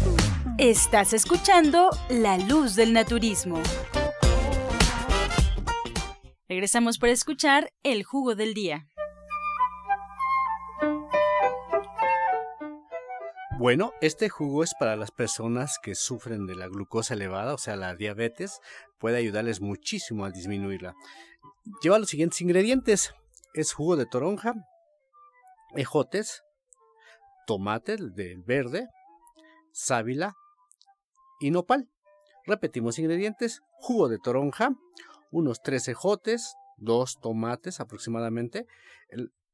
Estás 0.61 1.13
escuchando 1.13 1.89
La 2.07 2.37
Luz 2.37 2.75
del 2.75 2.93
Naturismo. 2.93 3.59
Regresamos 6.47 6.99
para 6.99 7.13
escuchar 7.13 7.73
el 7.81 8.03
jugo 8.03 8.35
del 8.35 8.53
día. 8.53 8.87
Bueno, 13.57 13.93
este 14.01 14.29
jugo 14.29 14.63
es 14.63 14.75
para 14.79 14.95
las 14.95 15.09
personas 15.09 15.79
que 15.81 15.95
sufren 15.95 16.45
de 16.45 16.53
la 16.53 16.67
glucosa 16.67 17.15
elevada, 17.15 17.55
o 17.55 17.57
sea, 17.57 17.75
la 17.75 17.95
diabetes, 17.95 18.59
puede 18.99 19.17
ayudarles 19.17 19.61
muchísimo 19.61 20.25
a 20.25 20.29
disminuirla. 20.29 20.93
Lleva 21.81 21.97
los 21.97 22.09
siguientes 22.09 22.39
ingredientes. 22.39 23.15
Es 23.55 23.73
jugo 23.73 23.95
de 23.95 24.05
toronja, 24.05 24.53
ejotes, 25.75 26.43
tomate 27.47 27.97
del 27.97 28.43
verde, 28.43 28.89
sábila 29.71 30.35
y 31.41 31.51
nopal. 31.51 31.89
Repetimos 32.45 32.97
ingredientes, 32.99 33.61
jugo 33.73 34.07
de 34.07 34.19
toronja, 34.19 34.75
unos 35.31 35.61
tres 35.61 35.87
ejotes, 35.87 36.55
dos 36.77 37.19
tomates 37.21 37.79
aproximadamente, 37.79 38.65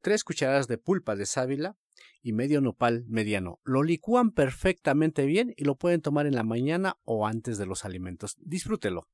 tres 0.02 0.24
cucharadas 0.24 0.68
de 0.68 0.78
pulpa 0.78 1.16
de 1.16 1.26
sábila 1.26 1.76
y 2.22 2.34
medio 2.34 2.62
nopal 2.62 3.06
mediano. 3.08 3.60
Lo 3.64 3.84
licúan 3.84 4.32
perfectamente 4.32 5.26
bien 5.26 5.54
y 5.58 5.66
lo 5.66 5.76
pueden 5.76 6.02
tomar 6.02 6.28
en 6.28 6.36
la 6.36 6.44
mañana 6.44 6.98
o 7.04 7.28
antes 7.28 7.58
de 7.58 7.66
los 7.66 7.86
alimentos. 7.86 8.36
Disfrútelo. 8.40 9.08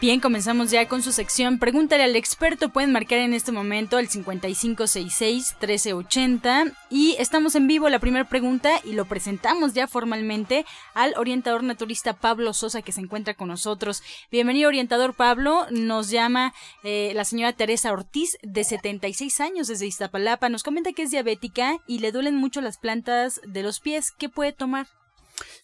Bien, 0.00 0.20
comenzamos 0.20 0.70
ya 0.70 0.86
con 0.86 1.02
su 1.02 1.10
sección. 1.10 1.58
Pregúntale 1.58 2.04
al 2.04 2.14
experto. 2.14 2.68
Pueden 2.68 2.92
marcar 2.92 3.18
en 3.18 3.34
este 3.34 3.50
momento 3.50 3.98
el 3.98 4.08
5566-1380. 4.08 6.72
Y 6.88 7.16
estamos 7.18 7.56
en 7.56 7.66
vivo 7.66 7.88
la 7.88 7.98
primera 7.98 8.28
pregunta 8.28 8.80
y 8.84 8.92
lo 8.92 9.06
presentamos 9.06 9.74
ya 9.74 9.88
formalmente 9.88 10.64
al 10.94 11.14
orientador 11.16 11.64
naturista 11.64 12.12
Pablo 12.12 12.52
Sosa 12.52 12.80
que 12.80 12.92
se 12.92 13.00
encuentra 13.00 13.34
con 13.34 13.48
nosotros. 13.48 14.04
Bienvenido, 14.30 14.68
orientador 14.68 15.14
Pablo. 15.14 15.66
Nos 15.72 16.10
llama 16.10 16.54
eh, 16.84 17.10
la 17.16 17.24
señora 17.24 17.54
Teresa 17.54 17.92
Ortiz, 17.92 18.38
de 18.44 18.62
76 18.62 19.40
años, 19.40 19.66
desde 19.66 19.86
Iztapalapa. 19.86 20.48
Nos 20.48 20.62
comenta 20.62 20.92
que 20.92 21.02
es 21.02 21.10
diabética 21.10 21.78
y 21.88 21.98
le 21.98 22.12
duelen 22.12 22.36
mucho 22.36 22.60
las 22.60 22.78
plantas 22.78 23.40
de 23.44 23.64
los 23.64 23.80
pies. 23.80 24.12
¿Qué 24.12 24.28
puede 24.28 24.52
tomar? 24.52 24.86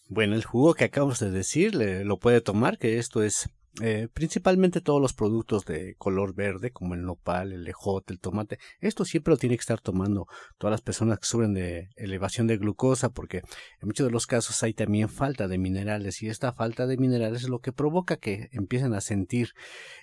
Bueno, 0.09 0.35
el 0.35 0.43
jugo 0.43 0.73
que 0.73 0.83
acabamos 0.83 1.19
de 1.19 1.31
decir 1.31 1.73
lo 1.73 2.17
puede 2.17 2.41
tomar, 2.41 2.77
que 2.77 2.99
esto 2.99 3.23
es 3.23 3.49
eh, 3.81 4.07
principalmente 4.13 4.81
todos 4.81 5.01
los 5.01 5.13
productos 5.13 5.65
de 5.65 5.95
color 5.95 6.33
verde 6.33 6.71
como 6.71 6.93
el 6.93 7.03
nopal, 7.03 7.51
el 7.51 7.67
ejote, 7.67 8.13
el 8.13 8.19
tomate, 8.19 8.59
esto 8.79 9.05
siempre 9.05 9.31
lo 9.31 9.37
tiene 9.37 9.55
que 9.55 9.61
estar 9.61 9.81
tomando 9.81 10.27
todas 10.57 10.71
las 10.71 10.81
personas 10.81 11.19
que 11.19 11.25
sufren 11.25 11.53
de 11.53 11.89
elevación 11.95 12.47
de 12.47 12.57
glucosa 12.57 13.09
porque 13.09 13.37
en 13.37 13.87
muchos 13.87 14.07
de 14.07 14.11
los 14.11 14.27
casos 14.27 14.61
hay 14.63 14.73
también 14.73 15.09
falta 15.09 15.47
de 15.47 15.57
minerales 15.57 16.21
y 16.21 16.29
esta 16.29 16.53
falta 16.53 16.87
de 16.87 16.97
minerales 16.97 17.43
es 17.43 17.49
lo 17.49 17.59
que 17.59 17.73
provoca 17.73 18.17
que 18.17 18.49
empiecen 18.51 18.93
a 18.93 19.01
sentir 19.01 19.49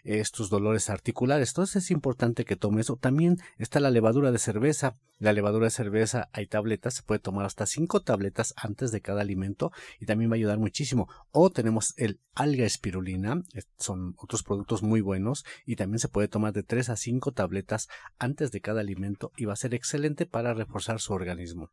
estos 0.04 0.50
dolores 0.50 0.90
articulares. 0.90 1.50
Entonces 1.50 1.84
es 1.84 1.90
importante 1.90 2.44
que 2.44 2.56
tome 2.56 2.80
eso. 2.80 2.96
También 2.96 3.38
está 3.58 3.80
la 3.80 3.90
levadura 3.90 4.32
de 4.32 4.38
cerveza. 4.38 4.96
La 5.18 5.32
levadura 5.32 5.66
de 5.66 5.70
cerveza 5.70 6.28
hay 6.32 6.46
tabletas, 6.46 6.94
se 6.94 7.02
puede 7.02 7.20
tomar 7.20 7.46
hasta 7.46 7.66
cinco 7.66 8.02
tabletas 8.02 8.54
antes 8.56 8.90
de 8.90 9.00
cada 9.00 9.20
alimento 9.20 9.70
y 10.00 10.06
también 10.06 10.30
va 10.30 10.34
a 10.34 10.36
ayudar 10.36 10.58
muchísimo. 10.58 11.08
O 11.30 11.50
tenemos 11.50 11.94
el 11.96 12.20
alga 12.34 12.64
espirulina, 12.64 13.40
son 13.78 14.14
otros 14.18 14.42
productos 14.42 14.82
muy 14.82 15.00
buenos 15.00 15.44
y 15.66 15.76
también 15.76 15.98
se 15.98 16.08
puede 16.08 16.28
tomar 16.28 16.52
de 16.52 16.62
3 16.62 16.90
a 16.90 16.96
5 16.96 17.32
tabletas 17.32 17.88
antes 18.18 18.50
de 18.52 18.60
cada 18.60 18.80
alimento 18.80 19.32
y 19.36 19.44
va 19.44 19.52
a 19.52 19.56
ser 19.56 19.74
excelente 19.74 20.26
para 20.26 20.54
reforzar 20.54 21.00
su 21.00 21.12
organismo. 21.12 21.70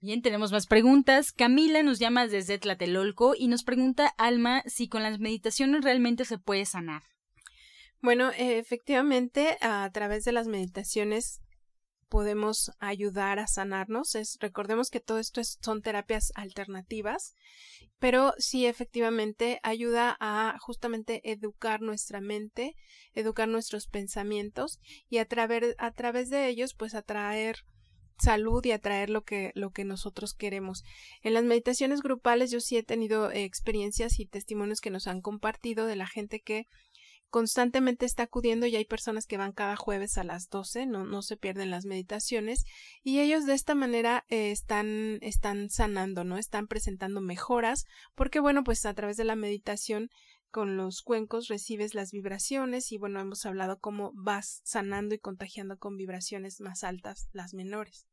Bien, 0.00 0.20
tenemos 0.20 0.50
más 0.50 0.66
preguntas. 0.66 1.30
Camila 1.30 1.82
nos 1.84 2.00
llama 2.00 2.26
desde 2.26 2.58
Tlatelolco 2.58 3.34
y 3.38 3.46
nos 3.46 3.62
pregunta, 3.62 4.08
Alma, 4.18 4.64
si 4.66 4.88
con 4.88 5.04
las 5.04 5.20
meditaciones 5.20 5.84
realmente 5.84 6.24
se 6.24 6.38
puede 6.38 6.64
sanar. 6.66 7.02
Bueno, 8.00 8.32
efectivamente, 8.36 9.58
a 9.60 9.88
través 9.92 10.24
de 10.24 10.32
las 10.32 10.48
meditaciones 10.48 11.40
podemos 12.12 12.70
ayudar 12.78 13.38
a 13.38 13.46
sanarnos. 13.46 14.16
Es, 14.16 14.36
recordemos 14.38 14.90
que 14.90 15.00
todo 15.00 15.18
esto 15.18 15.40
son 15.42 15.80
terapias 15.80 16.30
alternativas, 16.34 17.34
pero 17.98 18.34
sí 18.36 18.66
efectivamente 18.66 19.60
ayuda 19.62 20.18
a 20.20 20.58
justamente 20.60 21.22
educar 21.24 21.80
nuestra 21.80 22.20
mente, 22.20 22.76
educar 23.14 23.48
nuestros 23.48 23.86
pensamientos 23.86 24.78
y 25.08 25.18
a, 25.18 25.26
a 25.78 25.90
través 25.92 26.28
de 26.28 26.48
ellos 26.48 26.74
pues 26.74 26.94
atraer 26.94 27.56
salud 28.18 28.62
y 28.66 28.72
atraer 28.72 29.08
lo 29.08 29.22
que, 29.24 29.50
lo 29.54 29.70
que 29.70 29.84
nosotros 29.84 30.34
queremos. 30.34 30.84
En 31.22 31.32
las 31.32 31.44
meditaciones 31.44 32.02
grupales 32.02 32.50
yo 32.50 32.60
sí 32.60 32.76
he 32.76 32.82
tenido 32.82 33.30
experiencias 33.30 34.20
y 34.20 34.26
testimonios 34.26 34.82
que 34.82 34.90
nos 34.90 35.06
han 35.06 35.22
compartido 35.22 35.86
de 35.86 35.96
la 35.96 36.06
gente 36.06 36.40
que 36.40 36.66
constantemente 37.32 38.04
está 38.04 38.24
acudiendo 38.24 38.66
y 38.66 38.76
hay 38.76 38.84
personas 38.84 39.24
que 39.26 39.38
van 39.38 39.52
cada 39.52 39.74
jueves 39.74 40.18
a 40.18 40.22
las 40.22 40.50
12, 40.50 40.84
no, 40.84 41.06
no 41.06 41.22
se 41.22 41.38
pierden 41.38 41.70
las 41.70 41.86
meditaciones 41.86 42.66
y 43.02 43.20
ellos 43.20 43.46
de 43.46 43.54
esta 43.54 43.74
manera 43.74 44.26
eh, 44.28 44.50
están, 44.50 45.16
están 45.22 45.70
sanando, 45.70 46.24
¿no? 46.24 46.36
Están 46.36 46.66
presentando 46.66 47.22
mejoras 47.22 47.86
porque 48.14 48.38
bueno, 48.38 48.64
pues 48.64 48.84
a 48.84 48.92
través 48.92 49.16
de 49.16 49.24
la 49.24 49.34
meditación 49.34 50.10
con 50.50 50.76
los 50.76 51.00
cuencos 51.00 51.48
recibes 51.48 51.94
las 51.94 52.12
vibraciones 52.12 52.92
y 52.92 52.98
bueno, 52.98 53.18
hemos 53.18 53.46
hablado 53.46 53.78
cómo 53.80 54.12
vas 54.14 54.60
sanando 54.64 55.14
y 55.14 55.18
contagiando 55.18 55.78
con 55.78 55.96
vibraciones 55.96 56.60
más 56.60 56.84
altas 56.84 57.30
las 57.32 57.54
menores. 57.54 58.06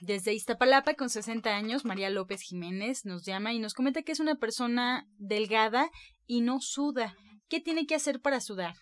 Desde 0.00 0.32
Iztapalapa, 0.32 0.94
con 0.94 1.10
60 1.10 1.50
años, 1.50 1.84
María 1.84 2.08
López 2.08 2.40
Jiménez 2.40 3.04
nos 3.04 3.24
llama 3.24 3.52
y 3.52 3.58
nos 3.58 3.74
comenta 3.74 4.02
que 4.02 4.12
es 4.12 4.20
una 4.20 4.36
persona 4.36 5.08
delgada 5.18 5.90
y 6.24 6.40
no 6.42 6.60
suda. 6.60 7.16
¿Qué 7.48 7.60
tiene 7.60 7.86
que 7.86 7.94
hacer 7.94 8.20
para 8.20 8.40
sudar? 8.40 8.74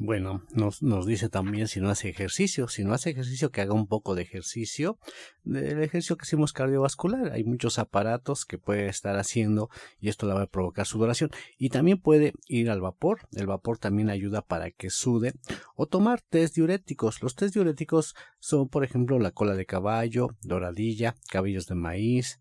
Bueno, 0.00 0.44
nos, 0.52 0.82
nos 0.82 1.06
dice 1.06 1.28
también 1.28 1.66
si 1.66 1.80
no 1.80 1.90
hace 1.90 2.08
ejercicio, 2.08 2.68
si 2.68 2.84
no 2.84 2.92
hace 2.92 3.10
ejercicio 3.10 3.50
que 3.50 3.62
haga 3.62 3.72
un 3.72 3.88
poco 3.88 4.14
de 4.14 4.22
ejercicio, 4.22 4.98
del 5.42 5.82
ejercicio 5.82 6.16
que 6.16 6.24
hicimos 6.24 6.52
cardiovascular, 6.52 7.32
hay 7.32 7.42
muchos 7.42 7.80
aparatos 7.80 8.44
que 8.44 8.58
puede 8.58 8.86
estar 8.86 9.16
haciendo 9.18 9.70
y 9.98 10.08
esto 10.08 10.26
le 10.28 10.34
va 10.34 10.42
a 10.42 10.46
provocar 10.46 10.86
sudoración. 10.86 11.30
Y 11.56 11.70
también 11.70 12.00
puede 12.00 12.34
ir 12.46 12.70
al 12.70 12.80
vapor, 12.80 13.26
el 13.32 13.46
vapor 13.46 13.78
también 13.78 14.08
ayuda 14.08 14.42
para 14.42 14.70
que 14.70 14.90
sude 14.90 15.32
o 15.74 15.86
tomar 15.86 16.20
test 16.20 16.54
diuréticos, 16.54 17.20
los 17.20 17.34
test 17.34 17.54
diuréticos 17.54 18.14
son 18.38 18.68
por 18.68 18.84
ejemplo 18.84 19.18
la 19.18 19.32
cola 19.32 19.54
de 19.54 19.66
caballo, 19.66 20.28
doradilla, 20.42 21.16
cabellos 21.28 21.66
de 21.66 21.74
maíz, 21.74 22.40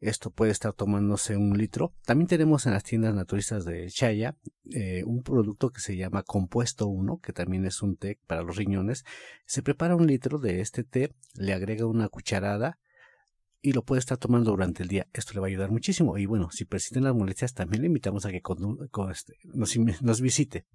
esto 0.00 0.30
puede 0.30 0.52
estar 0.52 0.72
tomándose 0.72 1.36
un 1.36 1.56
litro. 1.56 1.92
También 2.04 2.28
tenemos 2.28 2.66
en 2.66 2.72
las 2.72 2.84
tiendas 2.84 3.14
naturistas 3.14 3.64
de 3.64 3.88
Chaya 3.88 4.36
eh, 4.72 5.02
un 5.04 5.22
producto 5.22 5.70
que 5.70 5.80
se 5.80 5.96
llama 5.96 6.22
Compuesto 6.22 6.86
1, 6.86 7.20
que 7.20 7.32
también 7.32 7.64
es 7.64 7.82
un 7.82 7.96
té 7.96 8.18
para 8.26 8.42
los 8.42 8.56
riñones. 8.56 9.04
Se 9.46 9.62
prepara 9.62 9.96
un 9.96 10.06
litro 10.06 10.38
de 10.38 10.60
este 10.60 10.84
té, 10.84 11.14
le 11.34 11.52
agrega 11.52 11.86
una 11.86 12.08
cucharada 12.08 12.78
y 13.64 13.72
lo 13.72 13.82
puede 13.82 14.00
estar 14.00 14.18
tomando 14.18 14.50
durante 14.50 14.82
el 14.82 14.90
día. 14.90 15.06
Esto 15.14 15.32
le 15.32 15.40
va 15.40 15.46
a 15.46 15.48
ayudar 15.48 15.70
muchísimo. 15.70 16.18
Y 16.18 16.26
bueno, 16.26 16.50
si 16.50 16.66
persisten 16.66 17.02
las 17.02 17.14
molestias, 17.14 17.54
también 17.54 17.80
le 17.80 17.86
invitamos 17.86 18.26
a 18.26 18.30
que 18.30 18.42
este, 19.10 19.38
nos, 19.44 19.74
nos 20.02 20.20
visite. 20.20 20.66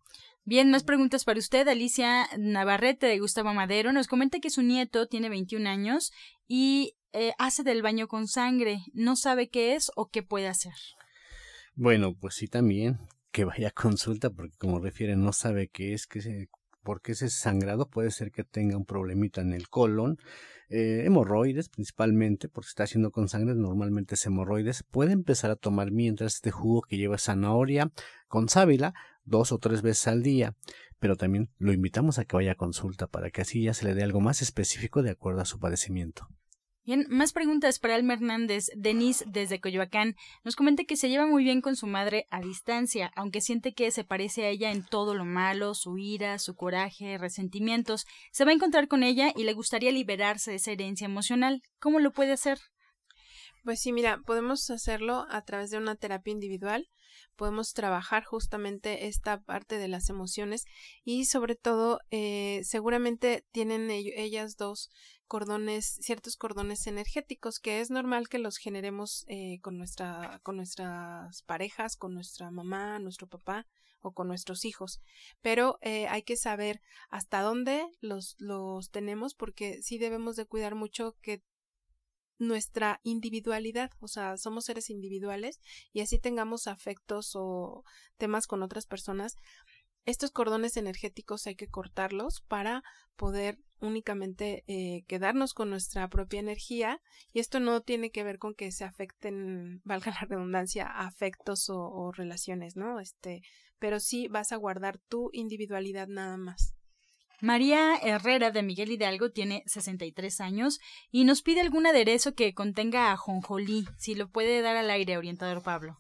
Bien, 0.43 0.71
más 0.71 0.83
preguntas 0.83 1.23
para 1.23 1.37
usted. 1.37 1.67
Alicia 1.67 2.27
Navarrete 2.39 3.05
de 3.05 3.19
Gustavo 3.19 3.53
Madero 3.53 3.93
nos 3.93 4.07
comenta 4.07 4.39
que 4.39 4.49
su 4.49 4.63
nieto 4.63 5.05
tiene 5.05 5.29
21 5.29 5.69
años 5.69 6.11
y 6.47 6.95
eh, 7.13 7.33
hace 7.37 7.63
del 7.63 7.81
baño 7.81 8.07
con 8.07 8.27
sangre, 8.27 8.79
no 8.93 9.15
sabe 9.15 9.49
qué 9.49 9.75
es 9.75 9.91
o 9.95 10.09
qué 10.09 10.23
puede 10.23 10.47
hacer. 10.47 10.73
Bueno, 11.75 12.13
pues 12.13 12.35
sí 12.35 12.47
también 12.47 12.99
que 13.31 13.45
vaya 13.45 13.69
a 13.69 13.71
consulta 13.71 14.29
porque 14.29 14.57
como 14.57 14.79
refiere 14.79 15.15
no 15.15 15.33
sabe 15.33 15.67
qué 15.67 15.93
es, 15.93 16.07
qué 16.07 16.21
se, 16.21 16.49
porque 16.83 17.11
ese 17.11 17.29
sangrado 17.29 17.89
puede 17.89 18.11
ser 18.11 18.31
que 18.31 18.43
tenga 18.43 18.77
un 18.77 18.85
problemita 18.85 19.41
en 19.41 19.53
el 19.53 19.69
colon, 19.69 20.17
eh, 20.69 21.03
hemorroides 21.05 21.69
principalmente, 21.69 22.49
porque 22.49 22.69
está 22.69 22.83
haciendo 22.83 23.11
con 23.11 23.27
sangre, 23.27 23.55
normalmente 23.55 24.15
es 24.15 24.25
hemorroides, 24.25 24.83
puede 24.83 25.11
empezar 25.11 25.51
a 25.51 25.55
tomar 25.55 25.91
mientras 25.91 26.35
este 26.35 26.51
jugo 26.51 26.81
que 26.81 26.97
lleva 26.97 27.17
zanahoria 27.17 27.91
con 28.27 28.49
sábila 28.49 28.93
dos 29.23 29.51
o 29.51 29.59
tres 29.59 29.81
veces 29.81 30.07
al 30.07 30.23
día, 30.23 30.55
pero 30.99 31.15
también 31.15 31.49
lo 31.57 31.73
invitamos 31.73 32.19
a 32.19 32.25
que 32.25 32.35
vaya 32.35 32.53
a 32.53 32.55
consulta 32.55 33.07
para 33.07 33.29
que 33.29 33.41
así 33.41 33.63
ya 33.63 33.73
se 33.73 33.85
le 33.85 33.93
dé 33.93 34.03
algo 34.03 34.21
más 34.21 34.41
específico 34.41 35.01
de 35.03 35.11
acuerdo 35.11 35.41
a 35.41 35.45
su 35.45 35.59
padecimiento. 35.59 36.27
Bien, 36.85 37.05
más 37.09 37.33
preguntas 37.33 37.77
para 37.77 37.95
Alma 37.95 38.13
Hernández. 38.13 38.71
Denise, 38.75 39.23
desde 39.27 39.59
Coyoacán, 39.59 40.15
nos 40.43 40.55
comenta 40.55 40.85
que 40.85 40.95
se 40.95 41.09
lleva 41.09 41.27
muy 41.27 41.43
bien 41.43 41.61
con 41.61 41.75
su 41.75 41.85
madre 41.85 42.25
a 42.31 42.41
distancia, 42.41 43.11
aunque 43.15 43.41
siente 43.41 43.73
que 43.73 43.91
se 43.91 44.03
parece 44.03 44.45
a 44.45 44.49
ella 44.49 44.71
en 44.71 44.83
todo 44.85 45.13
lo 45.13 45.25
malo, 45.25 45.75
su 45.75 45.97
ira, 45.97 46.39
su 46.39 46.55
coraje, 46.55 47.17
resentimientos. 47.17 48.05
Se 48.31 48.45
va 48.45 48.51
a 48.51 48.55
encontrar 48.55 48.87
con 48.87 49.03
ella 49.03 49.31
y 49.35 49.43
le 49.43 49.53
gustaría 49.53 49.91
liberarse 49.91 50.51
de 50.51 50.57
esa 50.57 50.71
herencia 50.71 51.05
emocional. 51.05 51.61
¿Cómo 51.79 51.99
lo 51.99 52.11
puede 52.11 52.31
hacer? 52.31 52.59
Pues 53.63 53.81
sí, 53.81 53.91
mira, 53.91 54.21
podemos 54.25 54.69
hacerlo 54.69 55.27
a 55.29 55.43
través 55.43 55.69
de 55.69 55.77
una 55.77 55.95
terapia 55.95 56.31
individual, 56.31 56.87
podemos 57.39 57.71
trabajar 57.71 58.25
justamente 58.25 59.07
esta 59.07 59.41
parte 59.41 59.77
de 59.77 59.87
las 59.87 60.09
emociones 60.09 60.65
y 61.05 61.23
sobre 61.23 61.55
todo 61.55 62.01
eh, 62.11 62.59
seguramente 62.65 63.45
tienen 63.53 63.89
ellas 63.89 64.57
dos 64.57 64.91
cordones, 65.25 65.99
ciertos 66.01 66.35
cordones 66.35 66.85
energéticos 66.85 67.59
que 67.61 67.79
es 67.79 67.91
normal 67.91 68.27
que 68.27 68.39
los 68.39 68.57
generemos 68.57 69.23
eh, 69.29 69.59
con 69.61 69.77
nuestra, 69.77 70.41
con 70.43 70.57
nuestras 70.57 71.41
parejas, 71.43 71.95
con 71.95 72.13
nuestra 72.13 72.51
mamá, 72.51 72.99
nuestro 72.99 73.25
papá 73.25 73.65
o 74.01 74.11
con 74.11 74.27
nuestros 74.27 74.65
hijos. 74.65 74.99
Pero 75.41 75.77
eh, 75.79 76.07
hay 76.07 76.23
que 76.23 76.35
saber 76.35 76.81
hasta 77.09 77.39
dónde 77.39 77.87
los, 78.01 78.35
los 78.37 78.91
tenemos 78.91 79.33
porque 79.33 79.81
sí 79.81 79.97
debemos 79.97 80.35
de 80.35 80.45
cuidar 80.45 80.75
mucho 80.75 81.15
que 81.21 81.41
nuestra 82.39 82.99
individualidad, 83.03 83.91
o 83.99 84.07
sea, 84.07 84.37
somos 84.37 84.65
seres 84.65 84.89
individuales 84.89 85.59
y 85.93 86.01
así 86.01 86.19
tengamos 86.19 86.67
afectos 86.67 87.33
o 87.35 87.83
temas 88.17 88.47
con 88.47 88.63
otras 88.63 88.87
personas, 88.87 89.35
estos 90.05 90.31
cordones 90.31 90.77
energéticos 90.77 91.45
hay 91.45 91.55
que 91.55 91.67
cortarlos 91.67 92.41
para 92.47 92.83
poder 93.15 93.59
únicamente 93.81 94.63
eh, 94.67 95.03
quedarnos 95.07 95.53
con 95.53 95.69
nuestra 95.69 96.07
propia 96.09 96.39
energía 96.39 97.01
y 97.31 97.39
esto 97.39 97.59
no 97.59 97.81
tiene 97.81 98.09
que 98.09 98.23
ver 98.23 98.39
con 98.39 98.55
que 98.55 98.71
se 98.71 98.85
afecten, 98.85 99.81
valga 99.83 100.11
la 100.11 100.27
redundancia, 100.27 100.87
afectos 100.87 101.69
o, 101.69 101.77
o 101.77 102.11
relaciones, 102.11 102.75
¿no? 102.75 102.99
Este, 102.99 103.41
pero 103.77 103.99
sí 103.99 104.27
vas 104.27 104.51
a 104.51 104.57
guardar 104.57 104.97
tu 104.97 105.29
individualidad 105.33 106.07
nada 106.07 106.37
más. 106.37 106.78
María 107.41 107.95
Herrera 107.95 108.51
de 108.51 108.63
Miguel 108.63 108.91
Hidalgo 108.91 109.31
tiene 109.31 109.63
63 109.65 110.41
años 110.41 110.79
y 111.09 111.23
nos 111.23 111.41
pide 111.41 111.61
algún 111.61 111.87
aderezo 111.87 112.35
que 112.35 112.53
contenga 112.53 113.11
ajonjolí, 113.13 113.87
si 113.97 114.15
lo 114.15 114.29
puede 114.29 114.61
dar 114.61 114.75
al 114.75 114.89
aire, 114.89 115.17
orientador 115.17 115.63
Pablo. 115.63 115.99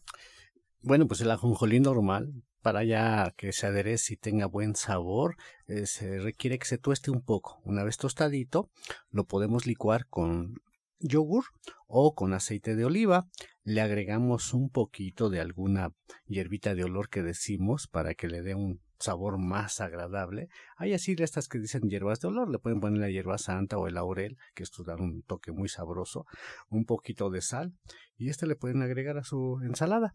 Bueno, 0.81 1.07
pues 1.07 1.21
el 1.21 1.31
ajonjolí 1.31 1.79
normal, 1.79 2.43
para 2.61 2.83
ya 2.83 3.33
que 3.37 3.53
se 3.53 3.67
aderece 3.67 4.15
y 4.15 4.17
tenga 4.17 4.47
buen 4.47 4.75
sabor, 4.75 5.37
eh, 5.67 5.85
se 5.85 6.19
requiere 6.19 6.59
que 6.59 6.67
se 6.67 6.77
tueste 6.77 7.09
un 7.09 7.21
poco. 7.21 7.61
Una 7.63 7.83
vez 7.83 7.97
tostadito, 7.97 8.69
lo 9.09 9.25
podemos 9.25 9.65
licuar 9.65 10.07
con 10.07 10.55
yogur 10.99 11.45
o 11.87 12.15
con 12.15 12.33
aceite 12.33 12.75
de 12.75 12.83
oliva. 12.83 13.29
Le 13.63 13.79
agregamos 13.79 14.53
un 14.53 14.69
poquito 14.69 15.29
de 15.29 15.39
alguna 15.39 15.93
hierbita 16.27 16.75
de 16.75 16.83
olor 16.83 17.09
que 17.09 17.23
decimos 17.23 17.87
para 17.87 18.13
que 18.13 18.27
le 18.27 18.41
dé 18.41 18.55
un 18.55 18.81
sabor 18.99 19.37
más 19.37 19.81
agradable. 19.81 20.49
Hay 20.77 20.93
así 20.93 21.15
estas 21.17 21.47
que 21.47 21.59
dicen 21.59 21.89
hierbas 21.89 22.19
de 22.19 22.27
olor, 22.27 22.49
le 22.49 22.59
pueden 22.59 22.79
poner 22.79 22.99
la 22.99 23.09
hierba 23.09 23.37
santa 23.37 23.77
o 23.77 23.87
el 23.87 23.95
laurel, 23.95 24.37
que 24.53 24.63
esto 24.63 24.83
da 24.83 24.95
un 24.95 25.23
toque 25.23 25.51
muy 25.51 25.69
sabroso, 25.69 26.25
un 26.69 26.85
poquito 26.85 27.29
de 27.29 27.41
sal 27.41 27.73
y 28.17 28.29
este 28.29 28.47
le 28.47 28.55
pueden 28.55 28.81
agregar 28.81 29.17
a 29.17 29.23
su 29.23 29.59
ensalada. 29.63 30.13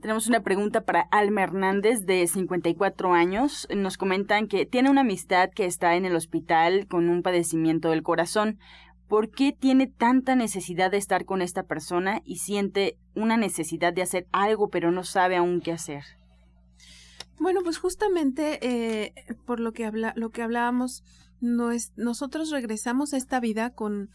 Tenemos 0.00 0.28
una 0.28 0.42
pregunta 0.42 0.84
para 0.84 1.02
Alma 1.10 1.42
Hernández, 1.42 2.04
de 2.04 2.26
54 2.26 3.14
años. 3.14 3.66
Nos 3.74 3.96
comentan 3.96 4.48
que 4.48 4.66
tiene 4.66 4.90
una 4.90 5.00
amistad 5.00 5.50
que 5.54 5.64
está 5.64 5.96
en 5.96 6.04
el 6.04 6.14
hospital 6.14 6.86
con 6.88 7.08
un 7.08 7.22
padecimiento 7.22 7.90
del 7.90 8.02
corazón. 8.02 8.58
¿Por 9.08 9.30
qué 9.30 9.52
tiene 9.52 9.86
tanta 9.88 10.36
necesidad 10.36 10.90
de 10.90 10.98
estar 10.98 11.24
con 11.24 11.42
esta 11.42 11.64
persona 11.64 12.20
y 12.24 12.36
siente 12.36 12.98
una 13.14 13.36
necesidad 13.36 13.92
de 13.92 14.02
hacer 14.02 14.28
algo 14.30 14.68
pero 14.68 14.92
no 14.92 15.04
sabe 15.04 15.36
aún 15.36 15.60
qué 15.60 15.72
hacer? 15.72 16.19
Bueno, 17.40 17.62
pues 17.64 17.78
justamente 17.78 18.58
eh, 18.60 19.14
por 19.46 19.60
lo 19.60 19.72
que, 19.72 19.86
habla, 19.86 20.12
lo 20.14 20.28
que 20.28 20.42
hablábamos, 20.42 21.02
no 21.40 21.72
es, 21.72 21.92
nosotros 21.96 22.50
regresamos 22.50 23.14
a 23.14 23.16
esta 23.16 23.40
vida 23.40 23.70
con, 23.70 24.10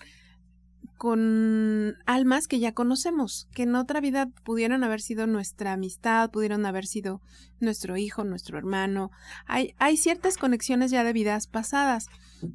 con 1.00 1.96
almas 2.06 2.48
que 2.48 2.60
ya 2.60 2.74
conocemos, 2.74 3.48
que 3.56 3.64
en 3.64 3.74
otra 3.74 4.00
vida 4.00 4.30
pudieron 4.44 4.84
haber 4.84 5.02
sido 5.02 5.26
nuestra 5.26 5.74
amistad, 5.74 6.30
pudieron 6.30 6.68
haber 6.68 6.86
sido 6.86 7.20
nuestro 7.60 7.98
hijo, 7.98 8.24
nuestro 8.24 8.60
hermano. 8.60 9.10
Hay, 9.48 9.74
hay 9.80 9.98
ciertas 9.98 10.38
conexiones 10.38 10.92
ya 10.92 11.04
de 11.04 11.12
vidas 11.12 11.48
pasadas, 11.48 12.10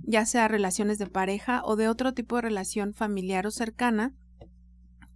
ya 0.05 0.25
sea 0.25 0.47
relaciones 0.47 0.99
de 0.99 1.09
pareja 1.09 1.63
o 1.65 1.75
de 1.75 1.89
otro 1.89 2.15
tipo 2.15 2.37
de 2.37 2.43
relación 2.43 2.95
familiar 2.95 3.45
o 3.45 3.51
cercana, 3.51 4.15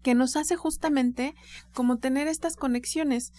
que 0.02 0.14
nos 0.14 0.36
hace 0.36 0.56
justamente 0.56 1.36
como 1.72 1.98
tener 1.98 2.26
estas 2.28 2.56
conexiones 2.56 3.32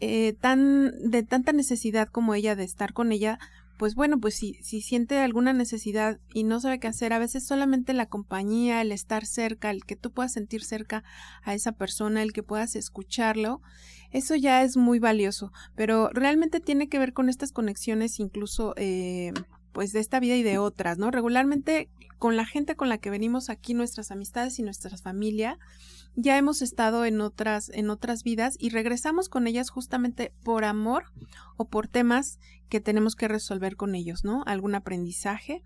eh, 0.00 0.34
tan 0.40 1.10
de 1.10 1.22
tanta 1.22 1.52
necesidad 1.52 2.08
como 2.08 2.34
ella 2.34 2.56
de 2.56 2.64
estar 2.64 2.92
con 2.92 3.12
ella, 3.12 3.38
pues 3.80 3.94
bueno, 3.94 4.20
pues 4.20 4.34
si, 4.34 4.58
si 4.62 4.82
siente 4.82 5.18
alguna 5.18 5.54
necesidad 5.54 6.20
y 6.34 6.44
no 6.44 6.60
sabe 6.60 6.78
qué 6.78 6.88
hacer, 6.88 7.14
a 7.14 7.18
veces 7.18 7.46
solamente 7.46 7.94
la 7.94 8.06
compañía, 8.06 8.82
el 8.82 8.92
estar 8.92 9.24
cerca, 9.24 9.70
el 9.70 9.84
que 9.84 9.96
tú 9.96 10.10
puedas 10.10 10.34
sentir 10.34 10.62
cerca 10.64 11.02
a 11.42 11.54
esa 11.54 11.72
persona, 11.72 12.22
el 12.22 12.34
que 12.34 12.42
puedas 12.42 12.76
escucharlo, 12.76 13.62
eso 14.10 14.34
ya 14.34 14.62
es 14.62 14.76
muy 14.76 14.98
valioso, 14.98 15.50
pero 15.76 16.10
realmente 16.10 16.60
tiene 16.60 16.88
que 16.88 16.98
ver 16.98 17.14
con 17.14 17.28
estas 17.30 17.52
conexiones 17.52 18.20
incluso 18.20 18.74
eh, 18.76 19.32
pues 19.72 19.92
de 19.92 20.00
esta 20.00 20.20
vida 20.20 20.36
y 20.36 20.42
de 20.42 20.58
otras, 20.58 20.98
¿no? 20.98 21.10
Regularmente 21.10 21.88
con 22.18 22.36
la 22.36 22.44
gente 22.44 22.76
con 22.76 22.88
la 22.88 22.98
que 22.98 23.08
venimos 23.08 23.48
aquí, 23.48 23.72
nuestras 23.72 24.10
amistades 24.10 24.58
y 24.58 24.62
nuestra 24.62 24.96
familia, 24.98 25.58
ya 26.16 26.36
hemos 26.36 26.62
estado 26.62 27.04
en 27.04 27.20
otras, 27.20 27.70
en 27.70 27.90
otras 27.90 28.22
vidas 28.22 28.56
y 28.58 28.70
regresamos 28.70 29.28
con 29.28 29.46
ellas 29.46 29.70
justamente 29.70 30.32
por 30.42 30.64
amor 30.64 31.04
o 31.56 31.68
por 31.68 31.88
temas 31.88 32.38
que 32.68 32.80
tenemos 32.80 33.16
que 33.16 33.28
resolver 33.28 33.76
con 33.76 33.94
ellos, 33.94 34.24
¿no? 34.24 34.42
Algún 34.46 34.74
aprendizaje. 34.74 35.62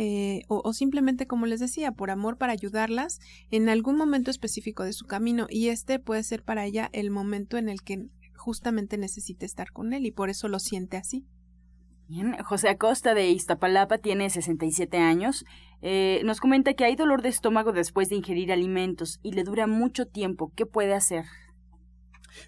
Eh, 0.00 0.42
o, 0.46 0.62
o, 0.64 0.72
simplemente, 0.72 1.26
como 1.26 1.46
les 1.46 1.58
decía, 1.58 1.90
por 1.90 2.10
amor 2.10 2.38
para 2.38 2.52
ayudarlas 2.52 3.18
en 3.50 3.68
algún 3.68 3.96
momento 3.96 4.30
específico 4.30 4.84
de 4.84 4.92
su 4.92 5.06
camino 5.06 5.48
y 5.50 5.68
este 5.68 5.98
puede 5.98 6.22
ser 6.22 6.44
para 6.44 6.64
ella 6.64 6.88
el 6.92 7.10
momento 7.10 7.56
en 7.56 7.68
el 7.68 7.82
que 7.82 8.06
justamente 8.36 8.96
necesite 8.96 9.44
estar 9.44 9.72
con 9.72 9.92
él 9.92 10.06
y 10.06 10.12
por 10.12 10.30
eso 10.30 10.46
lo 10.46 10.60
siente 10.60 10.96
así. 10.96 11.26
Bien, 12.08 12.42
José 12.42 12.70
Acosta 12.70 13.12
de 13.12 13.28
Iztapalapa 13.28 13.98
tiene 13.98 14.30
67 14.30 14.96
años. 14.96 15.44
Eh, 15.82 16.22
nos 16.24 16.40
comenta 16.40 16.72
que 16.72 16.86
hay 16.86 16.96
dolor 16.96 17.20
de 17.20 17.28
estómago 17.28 17.72
después 17.72 18.08
de 18.08 18.16
ingerir 18.16 18.50
alimentos 18.50 19.20
y 19.22 19.32
le 19.32 19.44
dura 19.44 19.66
mucho 19.66 20.06
tiempo. 20.06 20.50
¿Qué 20.56 20.64
puede 20.64 20.94
hacer? 20.94 21.26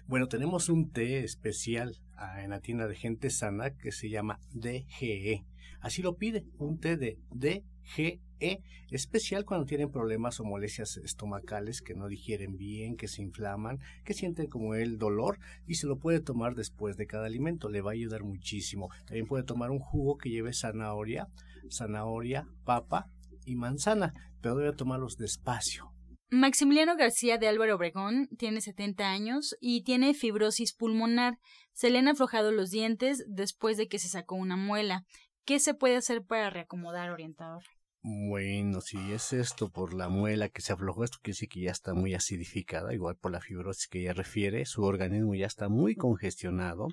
Bueno, 0.07 0.27
tenemos 0.27 0.67
un 0.69 0.89
té 0.89 1.23
especial 1.23 1.97
ah, 2.17 2.41
en 2.41 2.49
la 2.49 2.59
tienda 2.59 2.87
de 2.87 2.95
gente 2.95 3.29
sana 3.29 3.77
que 3.77 3.91
se 3.91 4.09
llama 4.09 4.39
DGE. 4.51 5.45
Así 5.79 6.01
lo 6.01 6.17
pide, 6.17 6.43
un 6.57 6.79
té 6.79 6.97
de 6.97 7.19
DGE 7.29 8.19
e, 8.41 8.59
especial 8.89 9.45
cuando 9.45 9.65
tienen 9.65 9.91
problemas 9.91 10.39
o 10.39 10.43
molestias 10.43 10.97
estomacales 10.97 11.81
que 11.81 11.93
no 11.93 12.07
digieren 12.07 12.57
bien, 12.57 12.97
que 12.97 13.07
se 13.07 13.21
inflaman, 13.21 13.79
que 14.03 14.13
sienten 14.13 14.47
como 14.47 14.75
el 14.75 14.97
dolor 14.97 15.39
y 15.67 15.75
se 15.75 15.87
lo 15.87 15.97
puede 15.97 16.19
tomar 16.19 16.55
después 16.55 16.97
de 16.97 17.07
cada 17.07 17.27
alimento, 17.27 17.69
le 17.69 17.81
va 17.81 17.91
a 17.91 17.93
ayudar 17.93 18.23
muchísimo. 18.23 18.89
También 19.05 19.27
puede 19.27 19.43
tomar 19.43 19.71
un 19.71 19.79
jugo 19.79 20.17
que 20.17 20.29
lleve 20.29 20.53
zanahoria, 20.53 21.27
zanahoria, 21.69 22.47
papa 22.65 23.05
y 23.45 23.55
manzana, 23.55 24.13
pero 24.41 24.55
debe 24.55 24.73
tomarlos 24.73 25.17
despacio. 25.17 25.91
Maximiliano 26.33 26.95
García 26.95 27.37
de 27.37 27.49
Álvaro 27.49 27.75
Obregón 27.75 28.29
tiene 28.37 28.61
70 28.61 29.09
años 29.09 29.57
y 29.59 29.83
tiene 29.83 30.13
fibrosis 30.13 30.73
pulmonar. 30.73 31.37
Se 31.73 31.89
le 31.89 31.99
han 31.99 32.07
aflojado 32.07 32.53
los 32.53 32.69
dientes 32.69 33.25
después 33.27 33.75
de 33.75 33.89
que 33.89 33.99
se 33.99 34.07
sacó 34.07 34.35
una 34.35 34.55
muela. 34.55 35.03
¿Qué 35.43 35.59
se 35.59 35.73
puede 35.73 35.97
hacer 35.97 36.23
para 36.23 36.49
reacomodar, 36.49 37.09
orientador? 37.09 37.63
Bueno, 38.03 38.81
si 38.81 38.97
es 39.13 39.31
esto 39.31 39.69
por 39.69 39.93
la 39.93 40.09
muela 40.09 40.49
que 40.49 40.61
se 40.63 40.73
aflojó, 40.73 41.03
esto 41.03 41.19
quiere 41.21 41.35
decir 41.35 41.49
que 41.49 41.61
ya 41.61 41.71
está 41.71 41.93
muy 41.93 42.15
acidificada, 42.15 42.95
igual 42.95 43.15
por 43.15 43.31
la 43.31 43.41
fibrosis 43.41 43.87
que 43.87 43.99
ella 43.99 44.13
refiere, 44.13 44.65
su 44.65 44.83
organismo 44.83 45.35
ya 45.35 45.45
está 45.45 45.69
muy 45.69 45.95
congestionado 45.95 46.87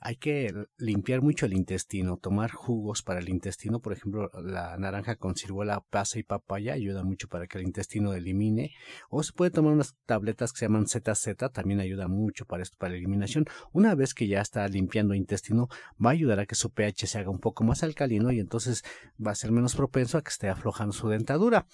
hay 0.00 0.16
que 0.16 0.52
limpiar 0.78 1.20
mucho 1.20 1.46
el 1.46 1.52
intestino, 1.52 2.16
tomar 2.16 2.50
jugos 2.50 3.02
para 3.02 3.20
el 3.20 3.28
intestino, 3.28 3.80
por 3.80 3.92
ejemplo, 3.92 4.30
la 4.42 4.76
naranja 4.78 5.16
con 5.16 5.36
ciruela, 5.36 5.84
pasa 5.90 6.18
y 6.18 6.22
papaya 6.22 6.72
ayuda 6.72 7.04
mucho 7.04 7.28
para 7.28 7.46
que 7.46 7.58
el 7.58 7.64
intestino 7.64 8.14
elimine, 8.14 8.72
o 9.10 9.22
se 9.22 9.32
puede 9.32 9.50
tomar 9.50 9.72
unas 9.74 9.94
tabletas 10.06 10.52
que 10.52 10.60
se 10.60 10.64
llaman 10.66 10.86
ZZ, 10.86 11.36
también 11.52 11.80
ayuda 11.80 12.08
mucho 12.08 12.46
para 12.46 12.62
esto, 12.62 12.78
para 12.78 12.92
la 12.92 12.98
eliminación. 12.98 13.44
Una 13.72 13.94
vez 13.94 14.14
que 14.14 14.26
ya 14.26 14.40
está 14.40 14.66
limpiando 14.68 15.12
el 15.12 15.20
intestino, 15.20 15.68
va 16.04 16.10
a 16.10 16.12
ayudar 16.14 16.40
a 16.40 16.46
que 16.46 16.54
su 16.54 16.70
pH 16.70 17.06
se 17.06 17.18
haga 17.18 17.30
un 17.30 17.40
poco 17.40 17.64
más 17.64 17.82
alcalino 17.82 18.32
y 18.32 18.40
entonces 18.40 18.82
va 19.24 19.32
a 19.32 19.34
ser 19.34 19.52
menos 19.52 19.76
propenso 19.76 20.16
a 20.16 20.22
que 20.22 20.30
esté 20.30 20.48
aflojando 20.48 20.92
su 20.92 21.08
dentadura. 21.08 21.66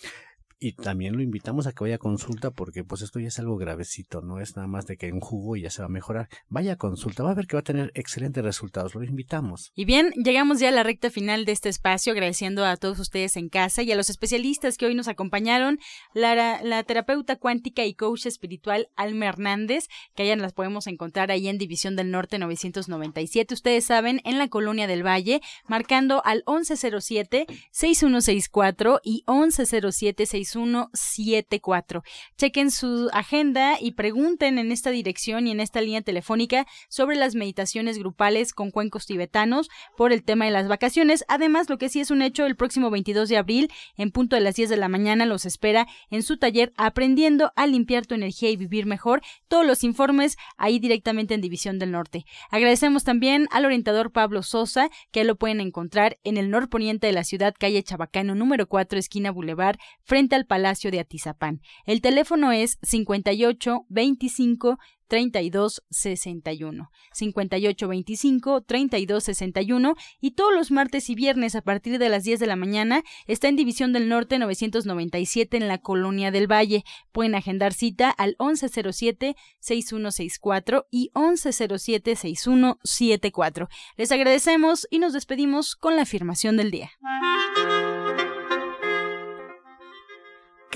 Y 0.58 0.72
también 0.72 1.14
lo 1.14 1.22
invitamos 1.22 1.66
a 1.66 1.72
que 1.72 1.84
vaya 1.84 1.96
a 1.96 1.98
consulta 1.98 2.50
porque 2.50 2.82
pues 2.82 3.02
esto 3.02 3.20
ya 3.20 3.28
es 3.28 3.38
algo 3.38 3.58
gravecito, 3.58 4.22
no 4.22 4.40
es 4.40 4.56
nada 4.56 4.66
más 4.66 4.86
de 4.86 4.96
que 4.96 5.12
un 5.12 5.20
jugo 5.20 5.56
y 5.56 5.60
ya 5.62 5.70
se 5.70 5.82
va 5.82 5.86
a 5.86 5.90
mejorar. 5.90 6.30
Vaya 6.48 6.72
a 6.72 6.76
consulta, 6.76 7.22
va 7.22 7.32
a 7.32 7.34
ver 7.34 7.46
que 7.46 7.56
va 7.56 7.60
a 7.60 7.64
tener 7.64 7.92
excelentes 7.94 8.42
resultados, 8.42 8.94
lo 8.94 9.04
invitamos. 9.04 9.70
Y 9.74 9.84
bien, 9.84 10.12
llegamos 10.12 10.58
ya 10.58 10.70
a 10.70 10.72
la 10.72 10.82
recta 10.82 11.10
final 11.10 11.44
de 11.44 11.52
este 11.52 11.68
espacio, 11.68 12.12
agradeciendo 12.12 12.64
a 12.64 12.78
todos 12.78 12.98
ustedes 12.98 13.36
en 13.36 13.50
casa 13.50 13.82
y 13.82 13.92
a 13.92 13.96
los 13.96 14.08
especialistas 14.08 14.78
que 14.78 14.86
hoy 14.86 14.94
nos 14.94 15.08
acompañaron, 15.08 15.78
la, 16.14 16.62
la 16.62 16.82
terapeuta 16.84 17.36
cuántica 17.36 17.84
y 17.84 17.92
coach 17.92 18.24
espiritual 18.24 18.88
Alma 18.96 19.26
Hernández, 19.26 19.88
que 20.14 20.22
allá 20.22 20.36
las 20.36 20.54
podemos 20.54 20.86
encontrar 20.86 21.30
ahí 21.30 21.48
en 21.48 21.58
División 21.58 21.96
del 21.96 22.10
Norte 22.10 22.38
997, 22.38 23.52
ustedes 23.52 23.84
saben, 23.84 24.22
en 24.24 24.38
la 24.38 24.48
Colonia 24.48 24.86
del 24.86 25.06
Valle, 25.06 25.42
marcando 25.66 26.22
al 26.24 26.42
1107-6164 26.44 29.00
y 29.04 29.22
1107 29.26 30.45
6174. 30.46 32.02
Chequen 32.36 32.70
su 32.70 33.10
agenda 33.12 33.76
y 33.80 33.92
pregunten 33.92 34.58
en 34.58 34.72
esta 34.72 34.90
dirección 34.90 35.46
y 35.46 35.50
en 35.50 35.60
esta 35.60 35.80
línea 35.80 36.02
telefónica 36.02 36.66
sobre 36.88 37.16
las 37.16 37.34
meditaciones 37.34 37.98
grupales 37.98 38.52
con 38.52 38.70
cuencos 38.70 39.06
tibetanos 39.06 39.68
por 39.96 40.12
el 40.12 40.22
tema 40.22 40.46
de 40.46 40.50
las 40.50 40.68
vacaciones. 40.68 41.24
Además, 41.28 41.68
lo 41.68 41.78
que 41.78 41.88
sí 41.88 42.00
es 42.00 42.10
un 42.10 42.22
hecho, 42.22 42.46
el 42.46 42.56
próximo 42.56 42.90
22 42.90 43.28
de 43.28 43.36
abril, 43.36 43.70
en 43.96 44.10
punto 44.10 44.36
de 44.36 44.42
las 44.42 44.54
10 44.54 44.70
de 44.70 44.76
la 44.76 44.88
mañana, 44.88 45.26
los 45.26 45.44
espera 45.44 45.86
en 46.10 46.22
su 46.22 46.36
taller 46.36 46.72
Aprendiendo 46.76 47.52
a 47.56 47.66
limpiar 47.66 48.06
tu 48.06 48.14
energía 48.14 48.50
y 48.50 48.56
vivir 48.56 48.86
mejor. 48.86 49.20
Todos 49.48 49.66
los 49.66 49.82
informes 49.84 50.36
ahí 50.56 50.78
directamente 50.78 51.34
en 51.34 51.40
División 51.40 51.78
del 51.78 51.90
Norte. 51.90 52.24
Agradecemos 52.50 53.04
también 53.04 53.48
al 53.50 53.64
orientador 53.64 54.12
Pablo 54.12 54.42
Sosa, 54.42 54.88
que 55.10 55.24
lo 55.24 55.36
pueden 55.36 55.60
encontrar 55.60 56.18
en 56.24 56.36
el 56.36 56.50
norponiente 56.50 57.06
de 57.06 57.12
la 57.12 57.24
ciudad, 57.24 57.54
calle 57.58 57.82
Chabacano, 57.82 58.34
número 58.34 58.66
4, 58.68 58.98
esquina 58.98 59.30
Boulevard, 59.30 59.78
frente 60.04 60.35
al 60.36 60.46
Palacio 60.46 60.90
de 60.90 61.00
Atizapán. 61.00 61.60
El 61.84 62.00
teléfono 62.00 62.52
es 62.52 62.78
58 62.82 63.86
25 63.88 64.78
3261 65.08 66.90
5825 67.12 68.60
3261 68.62 69.94
y 70.20 70.32
todos 70.32 70.52
los 70.54 70.70
martes 70.70 71.08
y 71.10 71.14
viernes 71.14 71.54
a 71.54 71.62
partir 71.62 71.98
de 71.98 72.08
las 72.08 72.24
10 72.24 72.40
de 72.40 72.46
la 72.46 72.56
mañana 72.56 73.02
está 73.26 73.48
en 73.48 73.56
División 73.56 73.92
del 73.92 74.08
Norte 74.08 74.38
997 74.38 75.56
en 75.56 75.68
la 75.68 75.78
Colonia 75.78 76.30
del 76.30 76.50
Valle. 76.50 76.84
Pueden 77.12 77.34
agendar 77.34 77.72
cita 77.72 78.10
al 78.10 78.36
1107 78.38 79.36
6164 79.60 80.86
y 80.90 81.10
1107 81.14 82.16
6174. 82.16 83.68
Les 83.96 84.12
agradecemos 84.12 84.86
y 84.90 84.98
nos 84.98 85.12
despedimos 85.12 85.76
con 85.76 85.96
la 85.96 86.02
afirmación 86.02 86.56
del 86.56 86.70
día. 86.70 86.90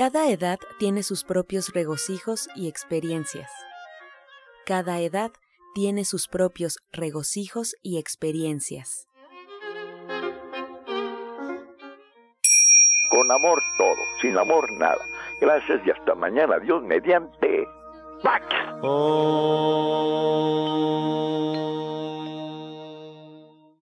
Cada 0.00 0.30
edad 0.30 0.58
tiene 0.78 1.02
sus 1.02 1.24
propios 1.24 1.74
regocijos 1.74 2.48
y 2.56 2.68
experiencias. 2.68 3.52
Cada 4.64 4.98
edad 5.00 5.30
tiene 5.74 6.06
sus 6.06 6.26
propios 6.26 6.78
regocijos 6.90 7.76
y 7.82 7.98
experiencias. 7.98 9.06
Con 13.10 13.30
amor 13.30 13.62
todo, 13.76 13.98
sin 14.22 14.38
amor 14.38 14.72
nada. 14.72 15.04
Gracias 15.38 15.82
y 15.84 15.90
hasta 15.90 16.14
mañana. 16.14 16.58
Dios 16.60 16.82
mediante. 16.82 17.68
¡Pax! 18.22 18.46
Oh. 18.80 20.00